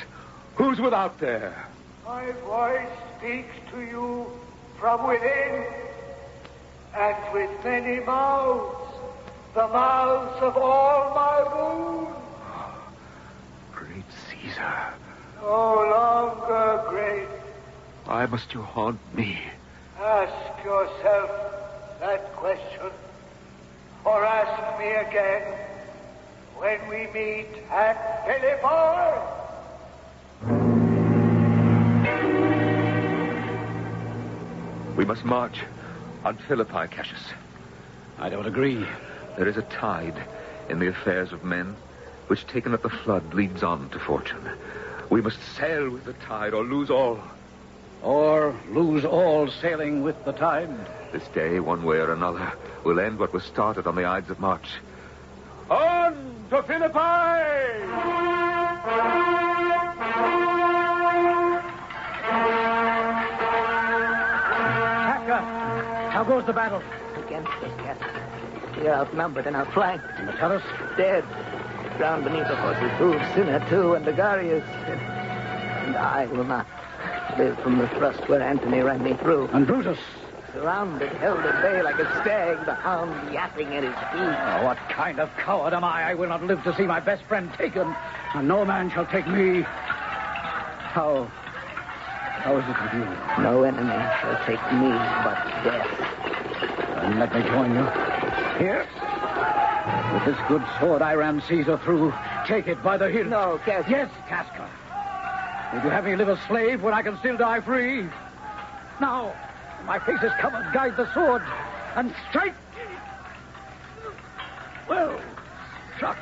Who's 0.54 0.80
without 0.80 1.18
there? 1.18 1.66
My 2.06 2.30
voice 2.32 2.88
speaks 3.18 3.54
to 3.72 3.80
you 3.80 4.26
from 4.78 5.06
within, 5.06 5.64
and 6.94 7.32
with 7.32 7.50
many 7.64 8.00
mouths, 8.00 8.94
the 9.54 9.68
mouths 9.68 10.42
of 10.42 10.56
all 10.56 11.14
my 11.14 11.42
wounds, 11.54 12.16
Great 13.74 14.04
Caesar. 14.28 14.94
no 15.40 15.74
longer 15.96 16.84
great. 16.88 17.28
Why 18.04 18.26
must 18.26 18.52
you 18.54 18.62
haunt 18.62 18.98
me? 19.14 19.38
Ask 20.02 20.64
yourself 20.64 21.30
that 22.00 22.32
question, 22.34 22.90
or 24.04 24.24
ask 24.24 24.78
me 24.80 24.90
again 24.90 25.42
when 26.56 26.88
we 26.88 27.06
meet 27.14 27.46
at 27.70 28.26
Philippi. 28.26 29.42
We 34.96 35.04
must 35.04 35.24
march 35.24 35.60
on 36.24 36.36
Philippi, 36.48 36.88
Cassius. 36.90 37.32
I 38.18 38.28
don't 38.28 38.46
agree. 38.46 38.84
There 39.36 39.46
is 39.46 39.56
a 39.56 39.62
tide 39.62 40.20
in 40.68 40.80
the 40.80 40.88
affairs 40.88 41.32
of 41.32 41.44
men 41.44 41.76
which, 42.26 42.44
taken 42.48 42.74
at 42.74 42.82
the 42.82 42.90
flood, 42.90 43.34
leads 43.34 43.62
on 43.62 43.88
to 43.90 44.00
fortune. 44.00 44.50
We 45.10 45.20
must 45.20 45.38
sail 45.56 45.88
with 45.90 46.04
the 46.06 46.14
tide 46.14 46.54
or 46.54 46.64
lose 46.64 46.90
all. 46.90 47.20
Or 48.02 48.54
lose 48.70 49.04
all 49.04 49.48
sailing 49.48 50.02
with 50.02 50.24
the 50.24 50.32
tide. 50.32 50.70
This 51.12 51.26
day, 51.28 51.60
one 51.60 51.84
way 51.84 51.98
or 51.98 52.12
another, 52.12 52.52
will 52.84 52.98
end 52.98 53.18
what 53.18 53.32
was 53.32 53.44
started 53.44 53.86
on 53.86 53.94
the 53.94 54.04
Ides 54.04 54.30
of 54.30 54.40
March. 54.40 54.68
On 55.70 56.34
to 56.50 56.62
Taka, 65.22 65.38
how 66.10 66.24
goes 66.24 66.44
the 66.46 66.52
battle? 66.52 66.82
Against 67.24 67.50
us, 67.50 67.72
Captain. 67.78 68.80
We 68.80 68.88
are 68.88 68.94
outnumbered 68.94 69.46
and 69.46 69.54
outflanked. 69.54 70.04
Metellus? 70.24 70.62
Dead. 70.96 71.24
Ground 71.96 72.24
beneath 72.24 72.48
the 72.48 72.56
horse's 72.56 72.90
hooves. 72.98 73.24
Cinna, 73.34 73.64
too, 73.68 73.94
and 73.94 74.04
Megarius. 74.04 74.66
And 74.88 75.96
I 75.96 76.26
will 76.26 76.44
not 76.44 76.66
live 77.38 77.58
from 77.60 77.78
the 77.78 77.88
thrust 77.88 78.28
where 78.28 78.42
Antony 78.42 78.80
ran 78.80 79.02
me 79.02 79.14
through. 79.14 79.48
And 79.52 79.66
Brutus? 79.66 79.98
Surrounded, 80.52 81.10
held 81.14 81.40
at 81.40 81.62
bay 81.62 81.82
like 81.82 81.98
a 81.98 82.20
stag, 82.20 82.66
the 82.66 82.74
hound 82.74 83.32
yapping 83.32 83.68
at 83.68 83.82
his 83.82 83.94
feet. 83.94 84.36
Oh, 84.36 84.64
what 84.64 84.76
kind 84.90 85.18
of 85.18 85.30
coward 85.38 85.72
am 85.72 85.82
I? 85.82 86.10
I 86.10 86.14
will 86.14 86.28
not 86.28 86.42
live 86.44 86.62
to 86.64 86.76
see 86.76 86.82
my 86.82 87.00
best 87.00 87.24
friend 87.24 87.50
taken, 87.54 87.94
and 88.34 88.46
no 88.46 88.64
man 88.64 88.90
shall 88.90 89.06
take 89.06 89.26
me. 89.26 89.62
How. 89.62 91.24
How 91.24 92.56
is 92.58 92.64
it 92.64 92.76
with 92.82 92.92
you? 92.92 93.42
No 93.42 93.62
enemy 93.62 93.96
shall 94.20 94.36
take 94.44 94.60
me 94.74 94.90
but 95.24 95.38
death. 95.64 96.12
Then 97.00 97.18
let 97.18 97.34
me 97.34 97.42
join 97.44 97.72
you. 97.72 97.84
Here. 98.58 98.86
With 100.12 100.24
this 100.26 100.48
good 100.48 100.62
sword 100.78 101.00
I 101.00 101.14
ran 101.14 101.40
Caesar 101.48 101.78
through. 101.78 102.12
Take 102.46 102.68
it 102.68 102.82
by 102.82 102.98
the 102.98 103.08
hilt. 103.08 103.28
No, 103.28 103.58
Cassius. 103.64 103.90
Yes, 103.90 104.10
Casca. 104.28 104.68
Would 105.72 105.84
you 105.84 105.90
have 105.90 106.04
me 106.04 106.16
live 106.16 106.28
a 106.28 106.38
slave 106.46 106.82
when 106.82 106.92
I 106.92 107.02
can 107.02 107.18
still 107.18 107.36
die 107.38 107.60
free? 107.60 108.06
Now, 109.00 109.34
my 109.86 109.98
face 109.98 110.22
is 110.22 110.32
covered. 110.38 110.70
Guide 110.74 110.96
the 110.96 111.12
sword 111.14 111.42
and 111.96 112.14
strike. 112.28 112.54
Well, 114.88 115.18
struck. 115.96 116.18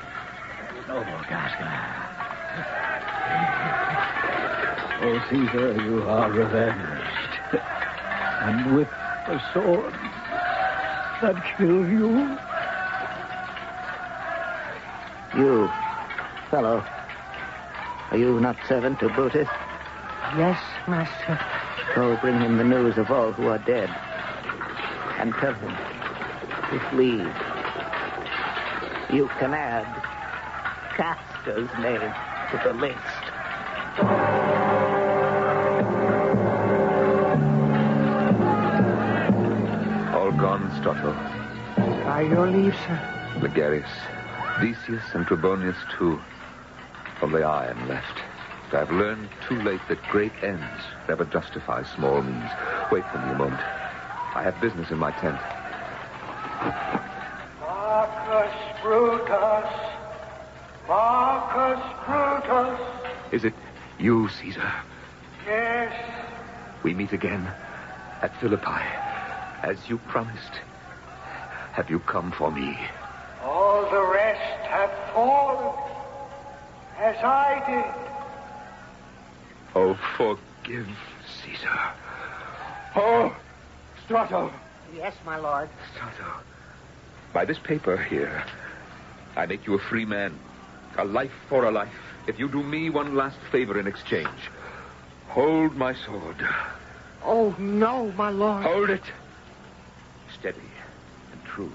Noble 0.86 1.24
Casca. 1.24 2.06
Oh, 5.02 5.18
Caesar, 5.30 5.82
you 5.82 6.02
are 6.02 6.30
revenged. 6.30 7.58
And 8.42 8.76
with 8.76 8.88
the 9.26 9.40
sword 9.54 9.94
that 11.22 11.42
killed 11.56 11.88
you. 11.88 12.36
You, 15.34 15.70
fellow, 16.50 16.84
are 18.10 18.16
you 18.18 18.40
not 18.40 18.56
servant 18.66 18.98
to 19.00 19.08
Brutus? 19.08 19.48
Yes, 20.36 20.60
master. 20.88 21.38
Go 21.94 22.16
bring 22.16 22.40
him 22.40 22.56
the 22.56 22.64
news 22.64 22.98
of 22.98 23.10
all 23.10 23.32
who 23.32 23.48
are 23.48 23.58
dead. 23.58 23.88
And 25.18 25.32
tell 25.34 25.54
him 25.54 25.76
to 26.70 26.80
flee. 26.90 27.18
You 29.16 29.28
can 29.38 29.54
add 29.54 29.86
Casca's 30.96 31.70
name 31.80 32.00
to 32.50 32.60
the 32.64 32.72
list. 32.74 32.98
All 40.14 40.32
gone, 40.32 40.70
Strato. 40.78 41.12
By 42.04 42.22
your 42.22 42.50
leave, 42.50 42.74
sir. 42.74 43.00
Ligarius, 43.38 43.88
Decius, 44.60 45.02
and 45.14 45.26
Trebonius, 45.26 45.76
too. 45.96 46.20
Only 47.22 47.42
I 47.42 47.68
am 47.70 47.88
left. 47.88 48.18
But 48.70 48.80
I've 48.80 48.90
learned 48.92 49.28
too 49.48 49.60
late 49.62 49.80
that 49.88 50.02
great 50.10 50.32
ends 50.42 50.82
never 51.08 51.24
justify 51.24 51.82
small 51.82 52.22
means. 52.22 52.50
Wait 52.90 53.04
for 53.12 53.18
me 53.18 53.30
a 53.32 53.34
moment. 53.34 53.60
I 54.34 54.42
have 54.44 54.60
business 54.60 54.90
in 54.90 54.98
my 54.98 55.10
tent. 55.12 55.38
Marcus 57.60 58.54
Brutus. 58.82 59.70
Marcus 60.88 61.80
Brutus. 62.06 62.80
Is 63.32 63.44
it 63.44 63.54
you, 63.98 64.28
Caesar? 64.28 64.72
Yes, 65.46 65.92
We 66.82 66.94
meet 66.94 67.12
again 67.12 67.50
at 68.22 68.34
Philippi, 68.40 68.80
as 69.62 69.88
you 69.88 69.98
promised. 69.98 70.52
Have 71.72 71.90
you 71.90 71.98
come 72.00 72.30
for 72.32 72.50
me? 72.50 72.78
all 73.42 73.90
the 73.90 74.02
rest 74.12 74.66
have 74.66 74.90
fallen, 75.14 75.74
as 77.00 77.16
I 77.24 77.62
did. 77.66 77.94
Oh, 79.74 79.98
forgive 80.16 80.88
Caesar. 81.42 81.80
Oh, 82.94 83.34
Strato. 84.04 84.52
Yes, 84.94 85.14
my 85.24 85.38
lord. 85.38 85.68
Strato. 85.94 86.26
By 87.32 87.44
this 87.44 87.58
paper 87.58 87.96
here, 87.96 88.44
I 89.36 89.46
make 89.46 89.66
you 89.66 89.74
a 89.74 89.78
free 89.78 90.04
man. 90.04 90.38
A 90.98 91.04
life 91.04 91.32
for 91.48 91.64
a 91.64 91.70
life. 91.70 91.94
If 92.26 92.38
you 92.38 92.48
do 92.48 92.62
me 92.62 92.90
one 92.90 93.14
last 93.14 93.38
favor 93.50 93.78
in 93.78 93.86
exchange, 93.86 94.50
hold 95.28 95.76
my 95.76 95.94
sword. 95.94 96.36
Oh, 97.24 97.54
no, 97.58 98.12
my 98.12 98.30
lord. 98.30 98.64
Hold 98.64 98.90
it. 98.90 99.04
Steady 100.38 100.58
and 101.32 101.44
true. 101.44 101.72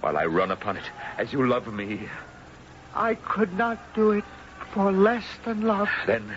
While 0.00 0.18
I 0.18 0.26
run 0.26 0.50
upon 0.50 0.76
it 0.76 0.84
as 1.16 1.32
you 1.32 1.46
love 1.46 1.72
me. 1.72 2.08
I 2.94 3.14
could 3.14 3.52
not 3.54 3.78
do 3.94 4.10
it 4.12 4.24
for 4.74 4.90
less 4.90 5.24
than 5.44 5.62
love. 5.62 5.88
Then 6.04 6.36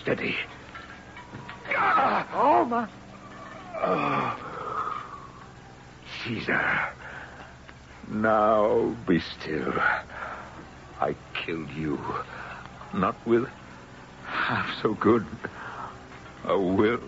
steady. 0.00 0.36
Oh, 1.74 2.66
my. 2.68 2.86
Oh. 3.76 4.38
Caesar. 6.22 6.88
Now 8.08 8.94
be 9.08 9.20
still. 9.20 9.72
I 11.00 11.14
killed 11.32 11.70
you. 11.70 11.98
Not 12.92 13.16
with 13.26 13.48
half 14.26 14.68
so 14.82 14.94
good 14.94 15.26
a 16.44 16.58
will. 16.58 17.00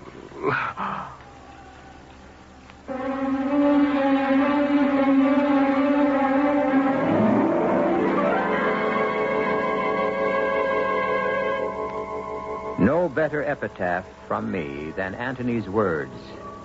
No 12.79 13.09
better 13.09 13.43
epitaph 13.43 14.05
from 14.29 14.53
me 14.53 14.93
than 14.93 15.17
Antony's 15.17 15.69
words 15.69 16.15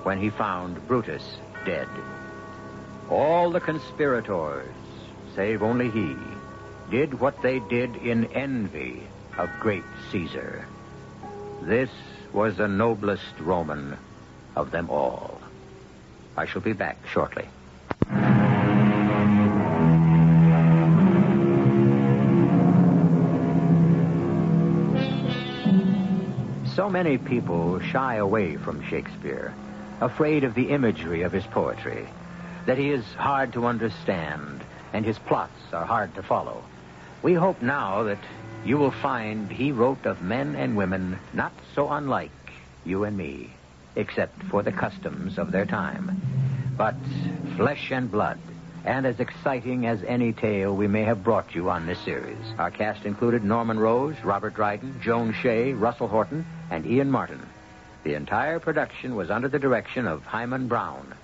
when 0.03 0.20
he 0.20 0.30
found 0.30 0.88
Brutus 0.88 1.24
dead. 1.66 1.88
All 3.09 3.51
the 3.51 3.59
conspirators, 3.59 4.76
save 5.36 5.64
only 5.64 5.89
he, 5.89 6.16
did 6.91 7.20
what 7.20 7.41
they 7.41 7.57
did 7.59 7.95
in 7.95 8.26
envy 8.26 9.01
of 9.39 9.49
great 9.59 9.84
Caesar. 10.11 10.68
This 11.64 11.89
was 12.32 12.57
the 12.57 12.68
noblest 12.68 13.39
Roman 13.39 13.97
of 14.55 14.70
them 14.70 14.91
all. 14.91 15.41
I 16.38 16.45
shall 16.45 16.61
be 16.61 16.74
back 16.74 17.07
shortly. 17.07 17.47
Many 27.04 27.18
people 27.18 27.82
shy 27.82 28.16
away 28.16 28.56
from 28.56 28.82
Shakespeare, 28.82 29.54
afraid 29.99 30.45
of 30.45 30.54
the 30.54 30.70
imagery 30.70 31.24
of 31.24 31.34
his 31.34 31.45
poetry, 31.45 32.08
that 32.66 32.78
he 32.78 32.91
is 32.91 33.04
hard 33.16 33.51
to 33.51 33.66
understand 33.66 34.64
and 34.93 35.06
his 35.06 35.20
plots 35.20 35.60
are 35.74 35.84
hard 35.84 36.16
to 36.16 36.24
follow. 36.24 36.64
We 37.22 37.34
hope 37.34 37.62
now 37.62 38.04
that 38.04 38.24
you 38.64 38.78
will 38.78 38.91
find 38.91 39.51
he 39.51 39.74
wrote 39.74 40.06
of 40.06 40.22
men 40.22 40.56
and 40.56 40.78
women 40.78 41.20
not 41.34 41.51
so 41.76 41.89
unlike 41.89 42.32
you 42.86 43.04
and 43.04 43.18
me, 43.18 43.51
except 43.97 44.41
for 44.43 44.64
the 44.64 44.72
customs 44.72 45.38
of 45.38 45.51
their 45.51 45.66
time, 45.66 46.22
but 46.78 46.95
flesh 47.58 47.91
and 47.91 48.10
blood, 48.10 48.39
and 48.86 49.05
as 49.05 49.19
exciting 49.19 49.86
as 49.86 50.03
any 50.03 50.34
tale 50.34 50.75
we 50.75 50.88
may 50.88 51.03
have 51.03 51.23
brought 51.23 51.55
you 51.55 51.69
on 51.69 51.86
this 51.86 51.99
series. 51.99 52.38
Our 52.57 52.71
cast 52.71 53.05
included 53.05 53.43
Norman 53.43 53.79
Rose, 53.79 54.15
Robert 54.23 54.55
Dryden, 54.55 54.99
Joan 55.01 55.34
Shea, 55.34 55.73
Russell 55.73 56.07
Horton, 56.07 56.45
and 56.69 56.86
Ian 56.86 57.09
Martin. 57.09 57.41
The 58.03 58.15
entire 58.15 58.59
production 58.59 59.15
was 59.15 59.31
under 59.31 59.47
the 59.47 59.59
direction 59.59 60.07
of 60.07 60.25
Himan 60.25 60.67
Brown. 60.67 61.15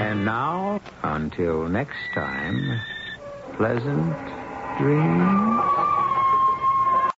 And 0.00 0.24
now, 0.24 0.80
until 1.02 1.68
next 1.68 1.98
time, 2.14 2.80
pleasant 3.56 4.16
dreams. 4.78 5.99